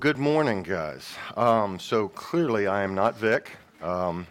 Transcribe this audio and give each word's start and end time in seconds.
good 0.00 0.16
morning, 0.16 0.62
guys. 0.62 1.14
Um, 1.36 1.78
so 1.78 2.08
clearly, 2.08 2.66
I 2.66 2.82
am 2.82 2.94
not 2.94 3.18
Vic. 3.18 3.50
Um. 3.82 4.26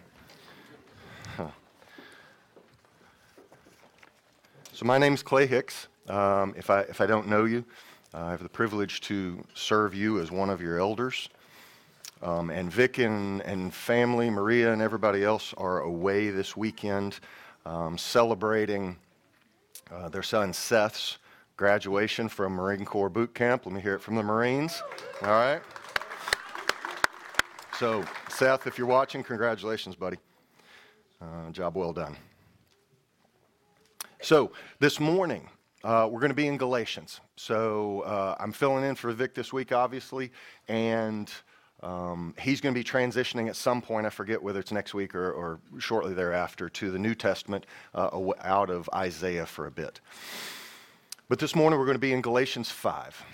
So 4.72 4.84
my 4.86 4.98
name's 4.98 5.22
Clay 5.22 5.46
Hicks. 5.46 5.86
Um, 6.08 6.54
if 6.56 6.70
I 6.70 6.80
if 6.80 7.00
I 7.00 7.06
don't 7.06 7.28
know 7.28 7.44
you, 7.44 7.64
uh, 8.12 8.24
I 8.24 8.30
have 8.32 8.42
the 8.42 8.48
privilege 8.48 9.00
to 9.02 9.44
serve 9.54 9.94
you 9.94 10.18
as 10.20 10.32
one 10.32 10.50
of 10.50 10.60
your 10.60 10.80
elders. 10.80 11.28
Um, 12.20 12.50
and 12.50 12.72
Vic 12.72 12.98
and, 12.98 13.40
and 13.42 13.72
family, 13.72 14.28
Maria 14.28 14.72
and 14.72 14.82
everybody 14.82 15.22
else 15.22 15.54
are 15.56 15.82
away 15.82 16.30
this 16.30 16.56
weekend 16.56 17.20
um, 17.64 17.96
celebrating 17.96 18.96
uh, 19.92 20.08
their 20.08 20.24
son 20.24 20.52
Seth's 20.52 21.18
graduation 21.60 22.26
from 22.26 22.54
Marine 22.54 22.86
Corps 22.86 23.10
boot 23.10 23.34
camp. 23.34 23.66
Let 23.66 23.74
me 23.74 23.82
hear 23.82 23.94
it 23.94 24.00
from 24.00 24.14
the 24.14 24.22
Marines. 24.22 24.82
All 25.20 25.28
right. 25.28 25.60
So, 27.78 28.02
Seth, 28.30 28.66
if 28.66 28.78
you're 28.78 28.86
watching, 28.86 29.22
congratulations, 29.22 29.94
buddy. 29.94 30.16
Uh, 31.20 31.50
job 31.50 31.76
well 31.76 31.92
done. 31.92 32.16
So, 34.22 34.52
this 34.78 34.98
morning, 34.98 35.50
uh, 35.84 36.08
we're 36.10 36.20
going 36.20 36.30
to 36.30 36.34
be 36.34 36.46
in 36.46 36.56
Galatians. 36.56 37.20
So, 37.36 38.00
uh, 38.06 38.36
I'm 38.40 38.52
filling 38.52 38.84
in 38.84 38.94
for 38.94 39.12
Vic 39.12 39.34
this 39.34 39.52
week, 39.52 39.70
obviously, 39.70 40.32
and 40.66 41.30
um, 41.82 42.34
he's 42.40 42.62
going 42.62 42.74
to 42.74 42.78
be 42.78 42.84
transitioning 42.84 43.50
at 43.50 43.56
some 43.56 43.82
point, 43.82 44.06
I 44.06 44.10
forget 44.10 44.42
whether 44.42 44.60
it's 44.60 44.72
next 44.72 44.94
week 44.94 45.14
or, 45.14 45.30
or 45.30 45.60
shortly 45.78 46.14
thereafter, 46.14 46.70
to 46.70 46.90
the 46.90 46.98
New 46.98 47.14
Testament 47.14 47.66
uh, 47.94 48.30
out 48.40 48.70
of 48.70 48.88
Isaiah 48.94 49.44
for 49.44 49.66
a 49.66 49.70
bit. 49.70 50.00
But 51.30 51.38
this 51.38 51.54
morning 51.54 51.78
we're 51.78 51.86
going 51.86 51.94
to 51.94 52.00
be 52.00 52.12
in 52.12 52.22
Galatians 52.22 52.72
5. 52.72 53.24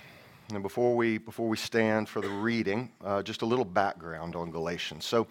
And 0.53 0.61
before 0.61 0.95
we, 0.95 1.17
before 1.17 1.49
we 1.49 1.57
stand 1.57 2.07
for 2.07 2.21
the 2.21 2.29
reading, 2.29 2.91
uh, 3.03 3.23
just 3.23 3.41
a 3.41 3.45
little 3.47 3.65
background 3.65 4.35
on 4.35 4.51
Galatians. 4.51 5.03
So, 5.03 5.25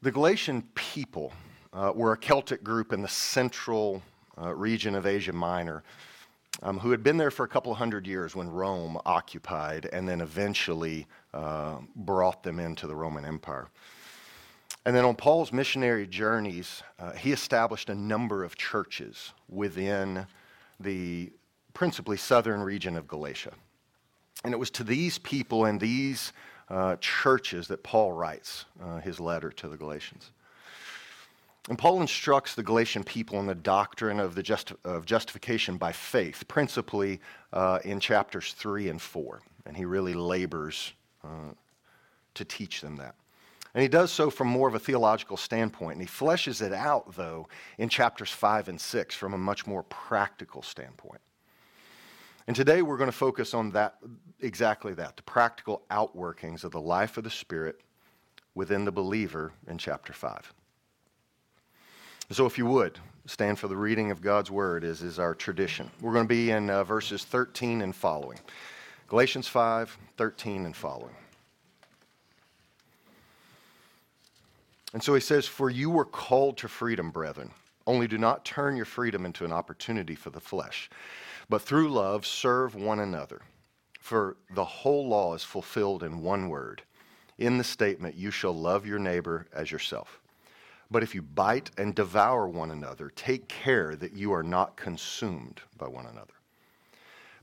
the 0.00 0.10
Galatian 0.10 0.62
people 0.74 1.30
uh, 1.74 1.92
were 1.94 2.14
a 2.14 2.16
Celtic 2.16 2.64
group 2.64 2.94
in 2.94 3.02
the 3.02 3.08
central 3.08 4.02
uh, 4.40 4.54
region 4.54 4.94
of 4.94 5.04
Asia 5.04 5.34
Minor 5.34 5.82
um, 6.62 6.78
who 6.78 6.90
had 6.90 7.02
been 7.02 7.18
there 7.18 7.30
for 7.30 7.44
a 7.44 7.48
couple 7.48 7.74
hundred 7.74 8.06
years 8.06 8.34
when 8.34 8.48
Rome 8.48 8.98
occupied 9.04 9.90
and 9.92 10.08
then 10.08 10.22
eventually 10.22 11.06
uh, 11.34 11.80
brought 11.94 12.42
them 12.42 12.60
into 12.60 12.86
the 12.86 12.96
Roman 12.96 13.26
Empire. 13.26 13.68
And 14.86 14.96
then 14.96 15.04
on 15.04 15.16
Paul's 15.16 15.52
missionary 15.52 16.06
journeys, 16.06 16.82
uh, 16.98 17.12
he 17.12 17.30
established 17.30 17.90
a 17.90 17.94
number 17.94 18.42
of 18.42 18.56
churches 18.56 19.34
within 19.50 20.26
the 20.80 21.30
principally 21.78 22.16
southern 22.16 22.60
region 22.60 22.96
of 22.96 23.06
Galatia. 23.06 23.52
And 24.42 24.52
it 24.52 24.56
was 24.56 24.68
to 24.72 24.82
these 24.82 25.16
people 25.18 25.66
and 25.66 25.80
these 25.80 26.32
uh, 26.68 26.96
churches 26.96 27.68
that 27.68 27.84
Paul 27.84 28.10
writes 28.10 28.64
uh, 28.82 28.98
his 28.98 29.20
letter 29.20 29.50
to 29.50 29.68
the 29.68 29.76
Galatians. 29.76 30.32
And 31.68 31.78
Paul 31.78 32.00
instructs 32.00 32.56
the 32.56 32.64
Galatian 32.64 33.04
people 33.04 33.38
in 33.38 33.46
the 33.46 33.54
doctrine 33.54 34.18
of, 34.18 34.34
the 34.34 34.42
just, 34.42 34.72
of 34.84 35.06
justification 35.06 35.76
by 35.76 35.92
faith, 35.92 36.42
principally 36.48 37.20
uh, 37.52 37.78
in 37.84 38.00
chapters 38.00 38.54
3 38.54 38.88
and 38.88 39.00
4. 39.00 39.40
And 39.64 39.76
he 39.76 39.84
really 39.84 40.14
labors 40.14 40.92
uh, 41.22 41.52
to 42.34 42.44
teach 42.44 42.80
them 42.80 42.96
that. 42.96 43.14
And 43.74 43.82
he 43.82 43.88
does 43.88 44.10
so 44.10 44.30
from 44.30 44.48
more 44.48 44.66
of 44.66 44.74
a 44.74 44.80
theological 44.80 45.36
standpoint. 45.36 46.00
And 46.00 46.02
he 46.02 46.08
fleshes 46.08 46.60
it 46.60 46.72
out, 46.72 47.14
though, 47.14 47.46
in 47.78 47.88
chapters 47.88 48.32
5 48.32 48.68
and 48.68 48.80
6 48.80 49.14
from 49.14 49.32
a 49.32 49.38
much 49.38 49.64
more 49.64 49.84
practical 49.84 50.62
standpoint. 50.62 51.20
And 52.48 52.56
today 52.56 52.80
we're 52.80 52.96
going 52.96 53.10
to 53.10 53.16
focus 53.16 53.52
on 53.52 53.70
that, 53.72 53.96
exactly 54.40 54.94
that, 54.94 55.16
the 55.16 55.22
practical 55.22 55.82
outworkings 55.90 56.64
of 56.64 56.72
the 56.72 56.80
life 56.80 57.18
of 57.18 57.24
the 57.24 57.30
Spirit 57.30 57.82
within 58.54 58.86
the 58.86 58.90
believer 58.90 59.52
in 59.68 59.76
chapter 59.76 60.14
5. 60.14 60.54
So, 62.30 62.46
if 62.46 62.56
you 62.56 62.64
would, 62.64 62.98
stand 63.26 63.58
for 63.58 63.68
the 63.68 63.76
reading 63.76 64.10
of 64.10 64.22
God's 64.22 64.50
word, 64.50 64.82
as 64.82 65.02
is 65.02 65.18
our 65.18 65.34
tradition. 65.34 65.90
We're 66.00 66.14
going 66.14 66.24
to 66.24 66.28
be 66.28 66.50
in 66.50 66.70
uh, 66.70 66.84
verses 66.84 67.22
13 67.24 67.82
and 67.82 67.94
following. 67.94 68.38
Galatians 69.08 69.46
5 69.46 69.96
13 70.16 70.64
and 70.64 70.74
following. 70.74 71.14
And 74.94 75.02
so 75.02 75.12
he 75.12 75.20
says, 75.20 75.46
For 75.46 75.68
you 75.68 75.90
were 75.90 76.06
called 76.06 76.56
to 76.58 76.68
freedom, 76.68 77.10
brethren. 77.10 77.50
Only 77.86 78.08
do 78.08 78.16
not 78.16 78.46
turn 78.46 78.74
your 78.74 78.84
freedom 78.86 79.26
into 79.26 79.44
an 79.44 79.52
opportunity 79.52 80.14
for 80.14 80.30
the 80.30 80.40
flesh, 80.40 80.90
but 81.48 81.62
through 81.62 81.90
love 81.90 82.26
serve 82.26 82.74
one 82.74 83.00
another. 83.00 83.42
For 84.00 84.36
the 84.54 84.64
whole 84.64 85.08
law 85.08 85.34
is 85.34 85.44
fulfilled 85.44 86.02
in 86.02 86.22
one 86.22 86.48
word 86.48 86.82
in 87.38 87.56
the 87.56 87.64
statement, 87.64 88.16
You 88.16 88.30
shall 88.30 88.54
love 88.54 88.86
your 88.86 88.98
neighbor 88.98 89.46
as 89.52 89.70
yourself. 89.70 90.20
But 90.90 91.02
if 91.02 91.14
you 91.14 91.22
bite 91.22 91.70
and 91.78 91.94
devour 91.94 92.48
one 92.48 92.70
another, 92.70 93.10
take 93.14 93.48
care 93.48 93.94
that 93.96 94.14
you 94.14 94.32
are 94.32 94.42
not 94.42 94.76
consumed 94.76 95.60
by 95.76 95.86
one 95.86 96.06
another. 96.06 96.34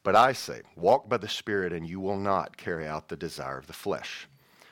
But 0.04 0.16
I 0.16 0.34
say, 0.34 0.62
walk 0.76 1.08
by 1.08 1.18
the 1.18 1.30
Spirit, 1.30 1.72
and 1.72 1.88
you 1.88 2.00
will 2.00 2.18
not 2.18 2.58
carry 2.58 2.86
out 2.86 3.08
the 3.08 3.16
desire 3.16 3.58
of 3.58 3.68
the 3.68 3.74
flesh. 3.74 4.28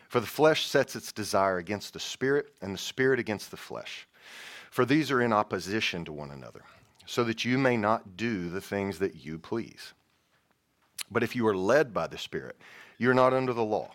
For 0.10 0.20
the 0.20 0.28
flesh 0.28 0.68
sets 0.68 0.96
its 0.96 1.12
desire 1.12 1.58
against 1.58 1.94
the 1.94 2.00
Spirit, 2.00 2.54
and 2.62 2.74
the 2.74 2.80
Spirit 2.80 3.20
against 3.20 3.50
the 3.50 3.58
flesh. 3.58 4.08
For 4.70 4.86
these 4.86 5.10
are 5.12 5.22
in 5.22 5.34
opposition 5.34 6.04
to 6.06 6.12
one 6.12 6.32
another, 6.32 6.64
so 7.06 7.24
that 7.24 7.46
you 7.46 7.58
may 7.58 7.78
not 7.78 8.16
do 8.18 8.50
the 8.50 8.62
things 8.62 9.00
that 9.00 9.26
you 9.26 9.38
please. 9.38 9.94
But 11.12 11.24
if 11.24 11.36
you 11.36 11.46
are 11.48 11.56
led 11.56 11.94
by 11.94 12.08
the 12.08 12.18
Spirit, 12.18 12.58
you 12.98 13.10
are 13.10 13.14
not 13.14 13.34
under 13.34 13.54
the 13.54 13.64
law. 13.64 13.92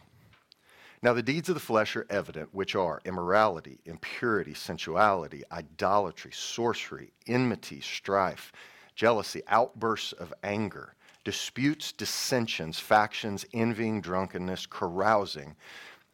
Now, 1.00 1.12
the 1.12 1.22
deeds 1.22 1.48
of 1.48 1.54
the 1.54 1.60
flesh 1.60 1.94
are 1.94 2.06
evident, 2.10 2.48
which 2.52 2.74
are 2.74 3.00
immorality, 3.04 3.78
impurity, 3.84 4.52
sensuality, 4.52 5.44
idolatry, 5.52 6.32
sorcery, 6.32 7.12
enmity, 7.26 7.80
strife, 7.80 8.52
jealousy, 8.96 9.42
outbursts 9.46 10.12
of 10.12 10.34
anger, 10.42 10.94
disputes, 11.22 11.92
dissensions, 11.92 12.80
factions, 12.80 13.46
envying, 13.54 14.00
drunkenness, 14.00 14.66
carousing, 14.66 15.54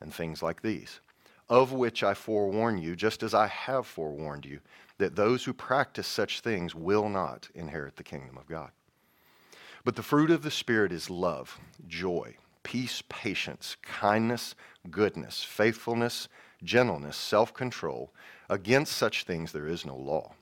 and 0.01 0.13
things 0.13 0.43
like 0.43 0.61
these, 0.61 1.01
of 1.49 1.73
which 1.73 2.03
I 2.03 2.13
forewarn 2.13 2.77
you, 2.77 2.95
just 2.95 3.23
as 3.23 3.33
I 3.33 3.47
have 3.47 3.87
forewarned 3.87 4.45
you, 4.45 4.61
that 4.99 5.17
those 5.17 5.45
who 5.45 5.53
practice 5.53 6.07
such 6.07 6.41
things 6.41 6.75
will 6.75 7.09
not 7.09 7.49
inherit 7.55 7.97
the 7.97 8.05
kingdom 8.05 8.37
of 8.37 8.49
God. 8.49 8.71
But 9.85 9.97
the 9.97 10.03
fruit 10.03 10.31
of 10.31 10.43
the 10.43 10.51
Spirit 10.51 10.93
is 10.93 11.11
love, 11.11 11.59
joy, 11.87 12.37
peace, 12.63 13.03
patience, 13.09 13.77
kindness, 13.83 14.55
goodness, 14.91 15.43
faithfulness, 15.43 16.29
gentleness, 16.63 17.17
self 17.17 17.53
control. 17.53 18.13
Against 18.49 18.97
such 18.97 19.25
things 19.25 19.53
there 19.53 19.69
is 19.69 19.85
no 19.85 19.97
law. 19.97 20.33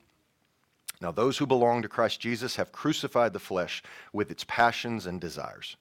Now, 1.00 1.10
those 1.10 1.38
who 1.38 1.46
belong 1.46 1.82
to 1.82 1.88
Christ 1.88 2.20
Jesus 2.20 2.54
have 2.56 2.70
crucified 2.70 3.32
the 3.32 3.40
flesh 3.40 3.82
with 4.12 4.30
its 4.30 4.44
passions 4.46 5.06
and 5.06 5.20
desires. 5.20 5.76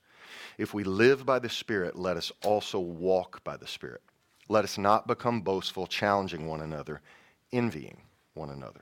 If 0.57 0.73
we 0.73 0.83
live 0.83 1.25
by 1.25 1.37
the 1.37 1.49
Spirit, 1.49 1.95
let 1.95 2.17
us 2.17 2.31
also 2.43 2.79
walk 2.79 3.43
by 3.43 3.57
the 3.57 3.67
Spirit. 3.67 4.01
Let 4.49 4.63
us 4.63 4.79
not 4.79 5.07
become 5.07 5.41
boastful, 5.41 5.85
challenging 5.85 6.47
one 6.47 6.61
another, 6.61 7.01
envying 7.53 8.01
one 8.33 8.49
another. 8.49 8.81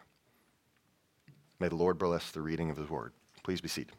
May 1.59 1.67
the 1.67 1.75
Lord 1.75 1.97
bless 1.97 2.31
the 2.31 2.41
reading 2.41 2.69
of 2.69 2.77
his 2.77 2.89
word. 2.89 3.13
Please 3.43 3.61
be 3.61 3.67
seated. 3.67 3.93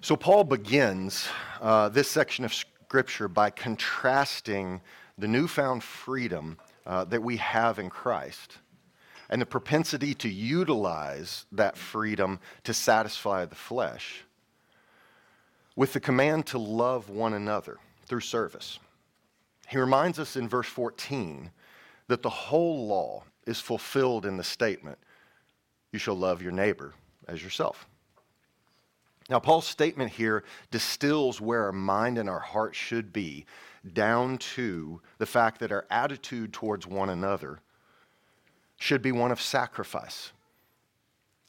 So, 0.00 0.16
Paul 0.16 0.44
begins 0.44 1.28
uh, 1.60 1.88
this 1.88 2.10
section 2.10 2.44
of 2.44 2.54
Scripture 2.54 3.28
by 3.28 3.50
contrasting 3.50 4.80
the 5.18 5.26
newfound 5.26 5.82
freedom 5.82 6.58
uh, 6.86 7.04
that 7.04 7.22
we 7.22 7.36
have 7.38 7.78
in 7.78 7.90
Christ 7.90 8.58
and 9.28 9.42
the 9.42 9.46
propensity 9.46 10.14
to 10.14 10.28
utilize 10.28 11.46
that 11.52 11.76
freedom 11.76 12.38
to 12.64 12.72
satisfy 12.72 13.44
the 13.44 13.56
flesh 13.56 14.24
with 15.74 15.92
the 15.92 16.00
command 16.00 16.46
to 16.46 16.58
love 16.58 17.10
one 17.10 17.34
another 17.34 17.78
through 18.06 18.20
service. 18.20 18.78
He 19.68 19.78
reminds 19.78 20.18
us 20.18 20.36
in 20.36 20.48
verse 20.48 20.68
14 20.68 21.50
that 22.08 22.22
the 22.22 22.30
whole 22.30 22.86
law 22.86 23.24
is 23.46 23.60
fulfilled 23.60 24.26
in 24.26 24.36
the 24.36 24.44
statement, 24.44 24.98
You 25.92 25.98
shall 25.98 26.16
love 26.16 26.42
your 26.42 26.52
neighbor 26.52 26.94
as 27.28 27.42
yourself. 27.42 27.86
Now, 29.28 29.40
Paul's 29.40 29.66
statement 29.66 30.12
here 30.12 30.44
distills 30.70 31.40
where 31.40 31.64
our 31.64 31.72
mind 31.72 32.16
and 32.18 32.28
our 32.28 32.40
heart 32.40 32.76
should 32.76 33.12
be 33.12 33.44
down 33.92 34.38
to 34.38 35.00
the 35.18 35.26
fact 35.26 35.60
that 35.60 35.72
our 35.72 35.84
attitude 35.90 36.52
towards 36.52 36.86
one 36.86 37.08
another 37.08 37.60
should 38.78 39.02
be 39.02 39.12
one 39.12 39.32
of 39.32 39.40
sacrifice 39.40 40.32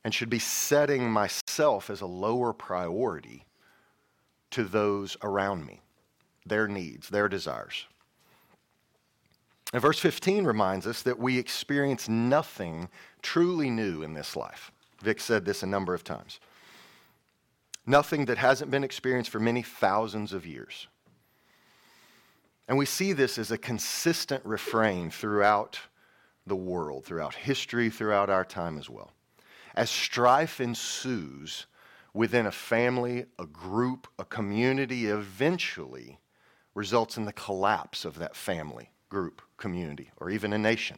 and 0.03 0.13
should 0.13 0.29
be 0.29 0.39
setting 0.39 1.11
myself 1.11 1.89
as 1.89 2.01
a 2.01 2.05
lower 2.05 2.53
priority 2.53 3.45
to 4.51 4.63
those 4.63 5.17
around 5.21 5.65
me, 5.65 5.81
their 6.45 6.67
needs, 6.67 7.09
their 7.09 7.27
desires. 7.27 7.85
And 9.73 9.81
verse 9.81 9.99
15 9.99 10.45
reminds 10.45 10.87
us 10.87 11.01
that 11.03 11.19
we 11.19 11.37
experience 11.37 12.07
nothing 12.07 12.89
truly 13.21 13.69
new 13.69 14.01
in 14.01 14.13
this 14.13 14.35
life. 14.35 14.71
Vic 15.03 15.19
said 15.19 15.45
this 15.45 15.61
a 15.61 15.67
number 15.67 15.93
of 15.93 16.03
times. 16.03 16.39
nothing 17.87 18.25
that 18.25 18.37
hasn't 18.37 18.69
been 18.69 18.83
experienced 18.83 19.31
for 19.31 19.39
many 19.39 19.63
thousands 19.63 20.33
of 20.33 20.45
years. 20.45 20.87
And 22.67 22.77
we 22.77 22.85
see 22.85 23.13
this 23.13 23.37
as 23.37 23.49
a 23.49 23.57
consistent 23.57 24.45
refrain 24.45 25.09
throughout 25.09 25.79
the 26.45 26.55
world, 26.55 27.05
throughout 27.05 27.33
history, 27.33 27.89
throughout 27.89 28.29
our 28.29 28.43
time 28.43 28.77
as 28.77 28.89
well. 28.89 29.11
As 29.73 29.89
strife 29.89 30.59
ensues 30.59 31.65
within 32.13 32.45
a 32.45 32.51
family, 32.51 33.25
a 33.39 33.45
group, 33.45 34.07
a 34.19 34.25
community, 34.25 35.05
eventually 35.05 36.19
results 36.75 37.15
in 37.17 37.25
the 37.25 37.33
collapse 37.33 38.03
of 38.03 38.19
that 38.19 38.35
family, 38.35 38.91
group, 39.09 39.41
community, 39.57 40.11
or 40.17 40.29
even 40.29 40.53
a 40.53 40.57
nation. 40.57 40.97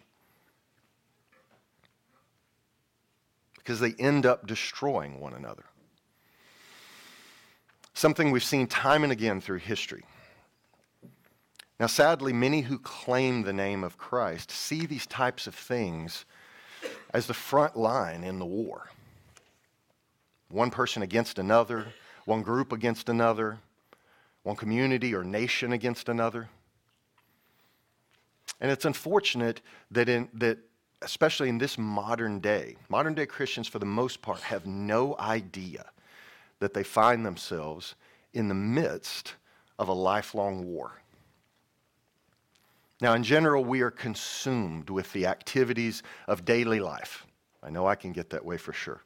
Because 3.56 3.80
they 3.80 3.94
end 4.00 4.26
up 4.26 4.48
destroying 4.48 5.20
one 5.20 5.34
another. 5.34 5.66
Something 7.94 8.32
we've 8.32 8.44
seen 8.44 8.68
time 8.68 9.04
and 9.04 9.12
again 9.12 9.42
through 9.42 9.58
history. 9.58 10.04
Now, 11.80 11.88
sadly, 11.88 12.34
many 12.34 12.62
who 12.62 12.78
claim 12.80 13.44
the 13.44 13.54
name 13.54 13.84
of 13.84 13.98
Christ 13.98 14.52
see 14.52 14.86
these 14.86 15.08
types 15.08 15.48
of 15.48 15.56
things 15.56 16.26
as 17.14 17.28
the 17.28 17.34
front 17.34 17.76
line 17.76 18.24
in 18.24 18.40
the 18.40 18.46
war. 18.46 18.90
One 20.50 20.72
person 20.72 21.04
against 21.04 21.40
another, 21.40 21.88
one 22.26 22.42
group 22.42 22.72
against 22.72 23.08
another, 23.08 23.60
one 24.44 24.56
community 24.56 25.14
or 25.14 25.24
nation 25.24 25.72
against 25.72 26.10
another. 26.10 26.50
And 28.62 28.72
it's 28.72 28.86
unfortunate 28.86 29.62
that, 29.92 30.10
in, 30.10 30.30
that, 30.34 30.58
especially 31.02 31.50
in 31.50 31.58
this 31.58 31.78
modern 31.78 32.40
day, 32.40 32.76
modern 32.90 33.14
day 33.14 33.26
Christians, 33.26 33.68
for 33.68 33.80
the 33.80 33.86
most 33.86 34.22
part, 34.22 34.42
have 34.42 34.66
no 34.66 35.16
idea 35.18 35.86
that 36.60 36.74
they 36.74 36.84
find 36.84 37.26
themselves 37.26 37.96
in 38.34 38.48
the 38.48 38.54
midst 38.54 39.36
of 39.78 39.88
a 39.88 39.94
lifelong 39.94 40.66
war. 40.66 41.02
Now, 43.02 43.14
in 43.14 43.24
general, 43.24 43.64
we 43.64 43.82
are 43.82 43.92
consumed 43.92 44.90
with 44.90 45.12
the 45.14 45.26
activities 45.26 46.04
of 46.28 46.44
daily 46.44 46.82
life. 46.82 47.26
I 47.64 47.70
know 47.70 47.88
I 47.88 47.96
can 47.96 48.12
get 48.12 48.30
that 48.32 48.44
way 48.44 48.58
for 48.58 48.74
sure. 48.74 49.02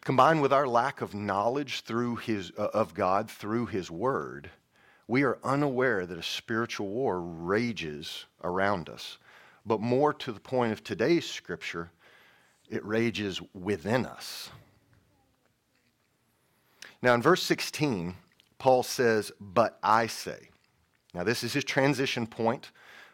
Combined 0.00 0.42
with 0.42 0.52
our 0.52 0.66
lack 0.66 1.00
of 1.00 1.14
knowledge 1.14 1.82
through 1.82 2.16
his, 2.16 2.52
uh, 2.58 2.68
of 2.74 2.92
God 2.92 3.30
through 3.30 3.66
His 3.66 3.90
Word, 3.90 4.50
we 5.06 5.22
are 5.22 5.38
unaware 5.44 6.06
that 6.06 6.18
a 6.18 6.22
spiritual 6.22 6.88
war 6.88 7.20
rages 7.20 8.24
around 8.42 8.88
us. 8.88 9.18
But 9.66 9.80
more 9.80 10.12
to 10.12 10.32
the 10.32 10.40
point 10.40 10.72
of 10.72 10.84
today's 10.84 11.28
scripture, 11.28 11.90
it 12.68 12.84
rages 12.84 13.40
within 13.54 14.06
us. 14.06 14.50
Now, 17.02 17.14
in 17.14 17.22
verse 17.22 17.42
16, 17.42 18.14
Paul 18.58 18.82
says, 18.82 19.30
But 19.40 19.78
I 19.82 20.06
say. 20.06 20.48
Now, 21.12 21.22
this 21.22 21.44
is 21.44 21.52
his 21.52 21.64
transition 21.64 22.26
point 22.26 22.70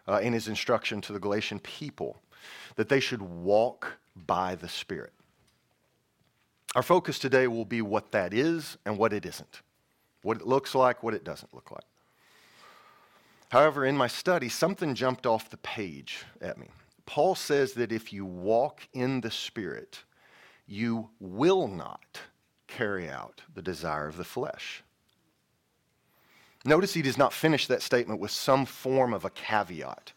uh, 0.06 0.20
in 0.22 0.32
his 0.32 0.48
instruction 0.48 1.00
to 1.02 1.12
the 1.12 1.19
Galatian 1.19 1.58
people 1.58 2.16
that 2.76 2.88
they 2.88 3.00
should 3.00 3.22
walk 3.22 3.98
by 4.14 4.54
the 4.54 4.69
Spirit. 4.69 5.12
Our 6.75 6.82
focus 6.82 7.19
today 7.19 7.48
will 7.48 7.64
be 7.64 7.82
what 7.82 8.12
that 8.12 8.32
is 8.32 8.78
and 8.87 8.96
what 8.96 9.12
it 9.12 9.26
isn't, 9.26 9.60
what 10.22 10.37
it 10.37 10.46
looks 10.46 10.75
like, 10.75 11.02
what 11.02 11.14
it 11.14 11.25
doesn't 11.25 11.55
look 11.55 11.70
like. 11.70 11.84
However, 13.50 13.84
in 13.84 13.96
my 13.96 14.06
study, 14.06 14.49
something 14.49 14.94
jumped 14.94 15.26
off 15.26 15.50
the 15.50 15.56
page 15.58 16.25
at 16.40 16.58
me. 16.58 16.69
Paul 17.05 17.34
says 17.34 17.72
that 17.75 17.90
if 17.90 18.12
you 18.12 18.25
walk 18.25 18.82
in 18.93 19.20
the 19.20 19.31
Spirit, 19.31 20.05
you 20.67 21.11
will 21.19 21.67
not 21.67 22.20
carry 22.69 23.11
out 23.11 23.43
the 23.52 23.62
desire 23.62 24.06
of 24.06 24.17
the 24.17 24.25
flesh. 24.25 24.84
Notice 26.64 26.94
he 26.94 27.02
does 27.02 27.19
not 27.19 27.32
finish 27.32 27.66
that 27.66 27.82
statement 27.82 28.20
with 28.20 28.31
some 28.31 28.66
form 28.66 29.12
of 29.12 29.25
a 29.25 29.31
caveat. 29.31 30.12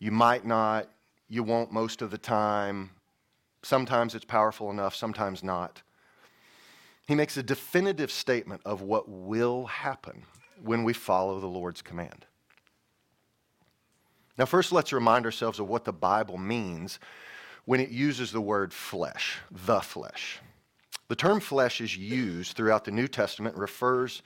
You 0.00 0.10
might 0.10 0.44
not, 0.44 0.88
you 1.28 1.44
won't 1.44 1.70
most 1.70 2.02
of 2.02 2.10
the 2.10 2.18
time. 2.18 2.90
Sometimes 3.62 4.16
it's 4.16 4.24
powerful 4.24 4.70
enough, 4.70 4.96
sometimes 4.96 5.44
not. 5.44 5.82
He 7.12 7.16
makes 7.16 7.36
a 7.36 7.42
definitive 7.42 8.10
statement 8.10 8.62
of 8.64 8.80
what 8.80 9.06
will 9.06 9.66
happen 9.66 10.22
when 10.64 10.82
we 10.82 10.94
follow 10.94 11.40
the 11.40 11.46
Lord's 11.46 11.82
command. 11.82 12.24
Now, 14.38 14.46
first, 14.46 14.72
let's 14.72 14.94
remind 14.94 15.26
ourselves 15.26 15.58
of 15.58 15.68
what 15.68 15.84
the 15.84 15.92
Bible 15.92 16.38
means 16.38 16.98
when 17.66 17.80
it 17.80 17.90
uses 17.90 18.32
the 18.32 18.40
word 18.40 18.72
flesh, 18.72 19.36
the 19.50 19.80
flesh. 19.80 20.40
The 21.08 21.14
term 21.14 21.40
flesh 21.40 21.82
is 21.82 21.94
used 21.94 22.56
throughout 22.56 22.86
the 22.86 22.90
New 22.90 23.08
Testament, 23.08 23.58
refers 23.58 24.22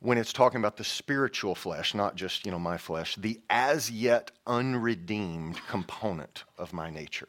when 0.00 0.16
it's 0.16 0.32
talking 0.32 0.60
about 0.60 0.78
the 0.78 0.84
spiritual 0.84 1.54
flesh, 1.54 1.94
not 1.94 2.16
just, 2.16 2.46
you 2.46 2.50
know, 2.50 2.58
my 2.58 2.78
flesh, 2.78 3.16
the 3.16 3.38
as 3.50 3.90
yet 3.90 4.30
unredeemed 4.46 5.60
component 5.68 6.44
of 6.56 6.72
my 6.72 6.88
nature. 6.88 7.28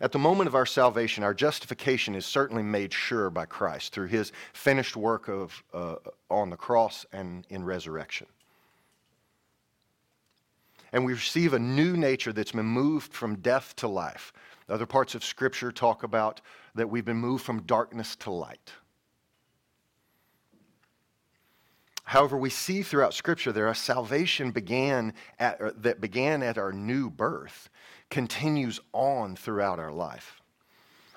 At 0.00 0.12
the 0.12 0.18
moment 0.18 0.46
of 0.46 0.54
our 0.54 0.66
salvation, 0.66 1.24
our 1.24 1.34
justification 1.34 2.14
is 2.14 2.24
certainly 2.24 2.62
made 2.62 2.92
sure 2.92 3.30
by 3.30 3.46
Christ 3.46 3.92
through 3.92 4.06
his 4.06 4.32
finished 4.52 4.96
work 4.96 5.28
of, 5.28 5.62
uh, 5.74 5.96
on 6.30 6.50
the 6.50 6.56
cross 6.56 7.04
and 7.12 7.44
in 7.50 7.64
resurrection. 7.64 8.28
And 10.92 11.04
we 11.04 11.14
receive 11.14 11.52
a 11.52 11.58
new 11.58 11.96
nature 11.96 12.32
that's 12.32 12.52
been 12.52 12.64
moved 12.64 13.12
from 13.12 13.36
death 13.36 13.74
to 13.76 13.88
life. 13.88 14.32
Other 14.68 14.86
parts 14.86 15.14
of 15.14 15.24
Scripture 15.24 15.72
talk 15.72 16.04
about 16.04 16.40
that 16.74 16.88
we've 16.88 17.04
been 17.04 17.16
moved 17.16 17.44
from 17.44 17.62
darkness 17.62 18.14
to 18.16 18.30
light. 18.30 18.72
However, 22.04 22.38
we 22.38 22.50
see 22.50 22.82
throughout 22.82 23.12
Scripture 23.12 23.52
that 23.52 23.60
our 23.60 23.74
salvation 23.74 24.50
began 24.50 25.12
at, 25.38 25.82
that 25.82 26.00
began 26.00 26.42
at 26.42 26.56
our 26.56 26.72
new 26.72 27.10
birth 27.10 27.68
continues 28.10 28.80
on 28.92 29.36
throughout 29.36 29.78
our 29.78 29.92
life 29.92 30.40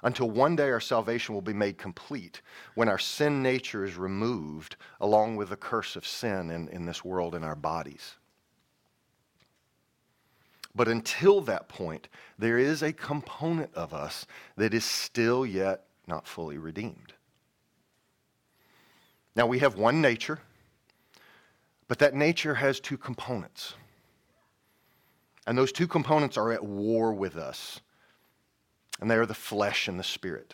until 0.04 0.30
one 0.30 0.56
day 0.56 0.70
our 0.70 0.80
salvation 0.80 1.36
will 1.36 1.42
be 1.42 1.54
made 1.54 1.78
complete 1.78 2.42
when 2.76 2.90
our 2.90 2.98
sin 2.98 3.44
nature 3.44 3.86
is 3.86 3.96
removed 3.96 4.76
along 5.00 5.36
with 5.36 5.50
the 5.50 5.56
curse 5.56 5.96
of 5.96 6.08
sin 6.08 6.50
in, 6.50 6.68
in 6.70 6.86
this 6.86 7.06
world 7.06 7.36
in 7.36 7.44
our 7.44 7.56
bodies. 7.56 8.16
But 10.74 10.88
until 10.88 11.42
that 11.42 11.68
point, 11.68 12.08
there 12.40 12.58
is 12.58 12.82
a 12.82 12.94
component 12.94 13.74
of 13.76 13.94
us 13.94 14.26
that 14.56 14.74
is 14.74 14.86
still 14.86 15.46
yet 15.46 15.84
not 16.08 16.28
fully 16.28 16.58
redeemed. 16.58 17.14
Now, 19.36 19.46
we 19.46 19.60
have 19.60 19.76
one 19.76 20.02
nature 20.02 20.40
but 21.92 22.00
that 22.00 22.16
nature 22.16 22.56
has 22.56 22.80
two 22.80 22.98
components. 22.98 23.74
And 25.48 25.58
those 25.58 25.72
two 25.72 25.88
components 25.88 26.38
are 26.38 26.52
at 26.52 26.64
war 26.64 27.14
with 27.14 27.36
us. 27.36 27.82
And 29.00 29.10
they 29.10 29.16
are 29.16 29.26
the 29.26 29.34
flesh 29.34 29.88
and 29.88 30.00
the 30.00 30.04
spirit. 30.04 30.54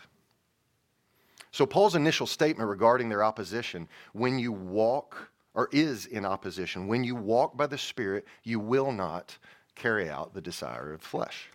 So, 1.50 1.66
Paul's 1.66 1.94
initial 1.94 2.26
statement 2.26 2.68
regarding 2.68 3.08
their 3.08 3.24
opposition 3.24 3.88
when 4.12 4.38
you 4.38 4.52
walk, 4.52 5.30
or 5.54 5.68
is 5.72 6.06
in 6.06 6.24
opposition, 6.24 6.86
when 6.86 7.02
you 7.04 7.14
walk 7.14 7.56
by 7.56 7.66
the 7.66 7.78
Spirit, 7.78 8.26
you 8.44 8.60
will 8.60 8.92
not 8.92 9.36
carry 9.74 10.08
out 10.08 10.34
the 10.34 10.40
desire 10.40 10.92
of 10.92 11.00
flesh. 11.00 11.50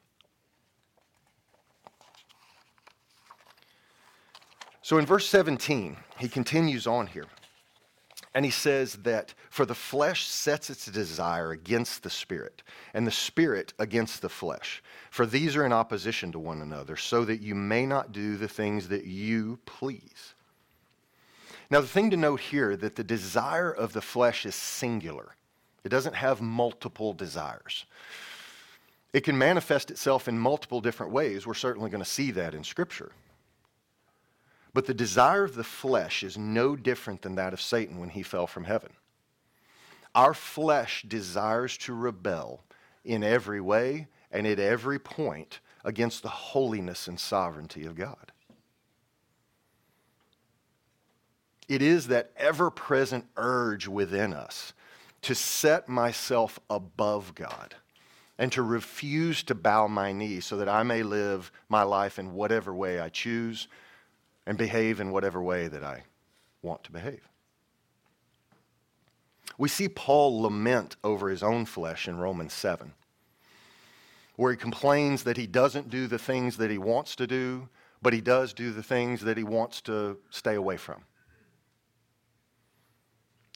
So, 4.82 4.98
in 4.98 5.06
verse 5.06 5.28
17, 5.30 5.96
he 6.18 6.28
continues 6.28 6.88
on 6.88 7.08
here. 7.08 7.28
And 8.36 8.46
he 8.46 8.52
says 8.52 8.94
that 9.04 9.34
for 9.50 9.66
the 9.66 9.76
flesh 9.76 10.26
sets 10.26 10.70
its 10.70 10.88
desire 10.88 11.52
against 11.52 12.02
the 12.02 12.10
spirit, 12.10 12.64
and 12.94 13.06
the 13.06 13.12
spirit 13.12 13.74
against 13.78 14.22
the 14.22 14.30
flesh. 14.30 14.82
For 15.12 15.26
these 15.26 15.56
are 15.56 15.66
in 15.66 15.74
opposition 15.74 16.32
to 16.32 16.40
one 16.40 16.62
another, 16.62 16.96
so 16.96 17.26
that 17.26 17.42
you 17.42 17.54
may 17.54 17.86
not 17.86 18.12
do 18.12 18.36
the 18.38 18.48
things 18.48 18.88
that 18.88 19.06
you 19.06 19.60
please. 19.66 20.34
Now, 21.70 21.82
the 21.82 21.88
thing 21.88 22.10
to 22.10 22.18
note 22.18 22.40
here 22.40 22.76
that 22.76 22.96
the 22.96 23.04
desire 23.04 23.72
of 23.72 23.94
the 23.94 24.02
flesh 24.02 24.46
is 24.46 24.56
singular. 24.56 25.36
It 25.84 25.90
doesn't 25.90 26.16
have 26.16 26.42
multiple 26.42 27.14
desires. 27.14 27.86
It 29.12 29.22
can 29.22 29.38
manifest 29.38 29.92
itself 29.92 30.28
in 30.28 30.40
multiple 30.40 30.82
different 30.82 31.12
ways. 31.12 31.46
We're 31.46 31.54
certainly 31.54 31.92
going 31.92 32.04
to 32.04 32.10
see 32.10 32.32
that 32.32 32.56
in 32.56 32.64
Scripture. 32.64 33.12
But 34.74 34.88
the 34.88 34.94
desire 34.94 35.44
of 35.44 35.56
the 35.56 35.64
flesh 35.64 36.24
is 36.24 36.38
no 36.38 36.76
different 36.76 37.22
than 37.22 37.36
that 37.36 37.54
of 37.54 37.62
Satan 37.62 38.00
when 38.00 38.10
he 38.10 38.24
fell 38.24 38.48
from 38.48 38.64
heaven. 38.64 38.92
Our 40.16 40.34
flesh 40.34 41.06
desires 41.08 41.78
to 41.80 41.94
rebel 41.94 42.64
in 43.04 43.24
every 43.24 43.62
way 43.62 44.08
and 44.32 44.48
at 44.48 44.60
every 44.60 45.00
point 45.00 45.60
against 45.84 46.24
the 46.24 46.30
holiness 46.30 47.08
and 47.08 47.20
sovereignty 47.20 47.86
of 47.86 47.96
God. 47.96 48.32
It 51.68 51.82
is 51.82 52.08
that 52.08 52.32
ever 52.36 52.70
present 52.70 53.26
urge 53.38 53.88
within 53.88 54.34
us 54.34 54.74
to 55.22 55.36
set 55.36 55.88
myself 55.88 56.60
above 56.70 57.36
God 57.36 57.76
and 58.38 58.52
to 58.52 58.62
refuse 58.62 59.44
to 59.44 59.56
bow 59.56 59.88
my 59.88 60.12
knee 60.12 60.40
so 60.40 60.58
that 60.58 60.68
I 60.68 60.84
may 60.84 61.04
live 61.04 61.52
my 61.70 61.84
life 61.84 62.20
in 62.20 62.34
whatever 62.34 62.74
way 62.74 63.00
I 63.00 63.10
choose 63.10 63.68
and 64.46 64.58
behave 64.58 65.00
in 65.00 65.12
whatever 65.12 65.42
way 65.42 65.68
that 65.68 65.84
I 65.84 66.04
want 66.62 66.84
to 66.84 66.92
behave. 66.92 67.28
We 69.58 69.70
see 69.70 69.88
Paul 69.88 70.42
lament 70.42 70.96
over 71.04 71.30
his 71.30 71.44
own 71.44 71.66
flesh 71.66 72.08
in 72.08 72.18
Romans 72.18 72.54
7, 72.54 72.94
where 74.36 74.52
he 74.52 74.58
complains 74.58 75.24
that 75.24 75.38
he 75.38 75.48
doesn't 75.48 75.90
do 75.90 76.08
the 76.08 76.18
things 76.18 76.58
that 76.58 76.72
he 76.72 76.78
wants 76.78 77.16
to 77.18 77.28
do, 77.28 77.70
but 78.02 78.14
he 78.14 78.22
does 78.22 78.54
do 78.54 78.72
the 78.72 78.84
things 78.84 79.22
that 79.22 79.38
he 79.38 79.44
wants 79.44 79.82
to 79.82 80.18
stay 80.30 80.56
away 80.56 80.78
from. 80.78 81.04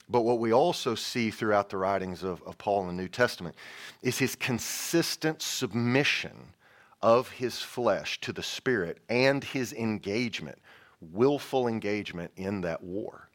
But 0.09 0.21
what 0.21 0.39
we 0.39 0.53
also 0.53 0.95
see 0.95 1.31
throughout 1.31 1.69
the 1.69 1.77
writings 1.77 2.23
of, 2.23 2.41
of 2.43 2.57
Paul 2.57 2.81
in 2.81 2.87
the 2.87 3.01
New 3.01 3.09
Testament 3.09 3.55
is 4.01 4.17
his 4.17 4.35
consistent 4.35 5.41
submission 5.41 6.53
of 7.01 7.29
his 7.29 7.59
flesh 7.59 8.19
to 8.21 8.31
the 8.31 8.43
Spirit 8.43 8.99
and 9.09 9.43
his 9.43 9.73
engagement, 9.73 10.59
willful 11.01 11.67
engagement 11.67 12.31
in 12.35 12.61
that 12.61 12.83
war. 12.83 13.29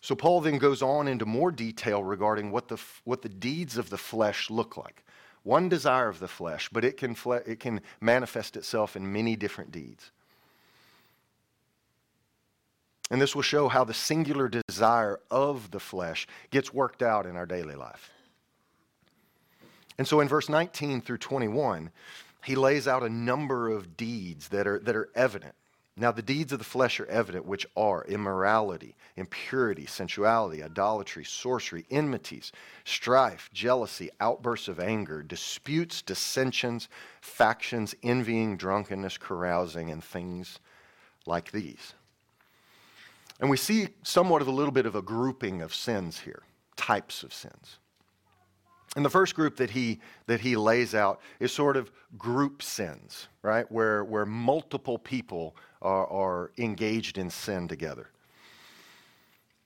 So 0.00 0.16
Paul 0.16 0.40
then 0.40 0.58
goes 0.58 0.82
on 0.82 1.06
into 1.06 1.24
more 1.24 1.52
detail 1.52 2.02
regarding 2.02 2.50
what 2.50 2.68
the, 2.68 2.80
what 3.04 3.22
the 3.22 3.28
deeds 3.28 3.78
of 3.78 3.88
the 3.88 3.98
flesh 3.98 4.50
look 4.50 4.76
like. 4.76 5.04
One 5.44 5.68
desire 5.68 6.08
of 6.08 6.18
the 6.18 6.28
flesh, 6.28 6.68
but 6.70 6.84
it 6.84 6.96
can, 6.96 7.14
fle- 7.14 7.34
it 7.46 7.60
can 7.60 7.80
manifest 8.00 8.56
itself 8.56 8.96
in 8.96 9.12
many 9.12 9.36
different 9.36 9.70
deeds. 9.70 10.10
And 13.12 13.20
this 13.20 13.36
will 13.36 13.42
show 13.42 13.68
how 13.68 13.84
the 13.84 13.94
singular 13.94 14.48
desire 14.48 15.20
of 15.30 15.70
the 15.70 15.80
flesh 15.80 16.26
gets 16.50 16.72
worked 16.72 17.02
out 17.02 17.26
in 17.26 17.36
our 17.36 17.46
daily 17.46 17.74
life. 17.74 18.10
And 19.98 20.08
so 20.08 20.20
in 20.20 20.28
verse 20.28 20.48
19 20.48 21.02
through 21.02 21.18
21, 21.18 21.90
he 22.44 22.54
lays 22.54 22.88
out 22.88 23.02
a 23.02 23.08
number 23.08 23.68
of 23.68 23.96
deeds 23.96 24.48
that 24.48 24.66
are, 24.66 24.78
that 24.80 24.96
are 24.96 25.10
evident. 25.14 25.54
Now, 25.94 26.10
the 26.10 26.22
deeds 26.22 26.52
of 26.52 26.58
the 26.58 26.64
flesh 26.64 27.00
are 27.00 27.06
evident, 27.06 27.44
which 27.44 27.66
are 27.76 28.04
immorality, 28.06 28.96
impurity, 29.16 29.84
sensuality, 29.84 30.62
idolatry, 30.62 31.24
sorcery, 31.24 31.84
enmities, 31.90 32.50
strife, 32.84 33.50
jealousy, 33.52 34.08
outbursts 34.18 34.68
of 34.68 34.80
anger, 34.80 35.22
disputes, 35.22 36.00
dissensions, 36.00 36.88
factions, 37.20 37.94
envying, 38.02 38.56
drunkenness, 38.56 39.18
carousing, 39.18 39.90
and 39.90 40.02
things 40.02 40.58
like 41.26 41.52
these. 41.52 41.92
And 43.38 43.50
we 43.50 43.58
see 43.58 43.88
somewhat 44.02 44.40
of 44.40 44.48
a 44.48 44.52
little 44.52 44.72
bit 44.72 44.86
of 44.86 44.94
a 44.94 45.02
grouping 45.02 45.60
of 45.60 45.74
sins 45.74 46.20
here, 46.20 46.42
types 46.76 47.22
of 47.22 47.34
sins. 47.34 47.78
And 48.94 49.04
the 49.04 49.10
first 49.10 49.34
group 49.34 49.56
that 49.56 49.70
he, 49.70 50.00
that 50.26 50.40
he 50.40 50.54
lays 50.54 50.94
out 50.94 51.20
is 51.40 51.50
sort 51.50 51.76
of 51.76 51.90
group 52.18 52.62
sins, 52.62 53.28
right? 53.42 53.70
Where, 53.72 54.04
where 54.04 54.26
multiple 54.26 54.98
people 54.98 55.56
are, 55.80 56.06
are 56.08 56.52
engaged 56.58 57.16
in 57.16 57.30
sin 57.30 57.68
together. 57.68 58.10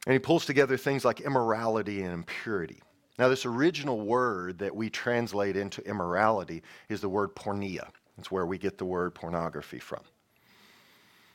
And 0.06 0.12
he 0.12 0.20
pulls 0.20 0.46
together 0.46 0.76
things 0.76 1.04
like 1.04 1.20
immorality 1.20 2.02
and 2.02 2.12
impurity. 2.12 2.80
Now, 3.18 3.28
this 3.28 3.46
original 3.46 4.00
word 4.00 4.58
that 4.58 4.74
we 4.74 4.90
translate 4.90 5.56
into 5.56 5.82
immorality 5.88 6.62
is 6.88 7.00
the 7.00 7.08
word 7.08 7.34
porneia. 7.34 7.88
It's 8.18 8.30
where 8.30 8.46
we 8.46 8.58
get 8.58 8.78
the 8.78 8.84
word 8.84 9.14
pornography 9.14 9.80
from. 9.80 10.02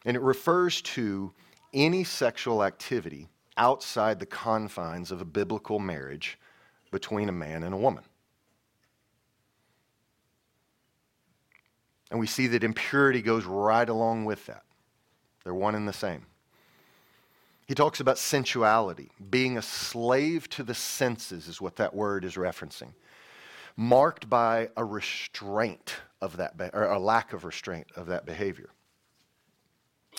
And 0.06 0.16
it 0.16 0.22
refers 0.22 0.82
to 0.82 1.34
any 1.74 2.04
sexual 2.04 2.64
activity 2.64 3.28
outside 3.58 4.20
the 4.20 4.26
confines 4.26 5.12
of 5.12 5.22
a 5.22 5.26
biblical 5.26 5.80
marriage 5.80 6.40
between 6.92 7.30
a 7.30 7.34
man 7.34 7.64
and 7.64 7.74
a 7.74 7.78
woman. 7.78 8.04
And 12.12 12.20
we 12.20 12.28
see 12.28 12.48
that 12.48 12.64
impurity 12.64 13.22
goes 13.22 13.46
right 13.46 13.88
along 13.88 14.26
with 14.26 14.46
that. 14.48 14.64
They're 15.44 15.54
one 15.54 15.76
and 15.76 15.88
the 15.88 15.94
same. 15.94 16.26
He 17.68 17.74
talks 17.74 18.02
about 18.02 18.18
sensuality. 18.18 19.10
Being 19.30 19.58
a 19.58 19.62
slave 19.62 20.50
to 20.50 20.64
the 20.64 20.74
senses 20.74 21.48
is 21.48 21.62
what 21.62 21.78
that 21.78 21.96
word 21.96 22.26
is 22.26 22.36
referencing. 22.36 22.94
Marked 23.78 24.30
by 24.30 24.70
a 24.76 24.84
restraint 24.84 25.96
of 26.22 26.36
that, 26.38 26.54
or 26.74 26.84
a 26.84 27.00
lack 27.00 27.32
of 27.32 27.46
restraint 27.46 27.88
of 27.96 28.08
that 28.08 28.26
behavior. 28.26 28.70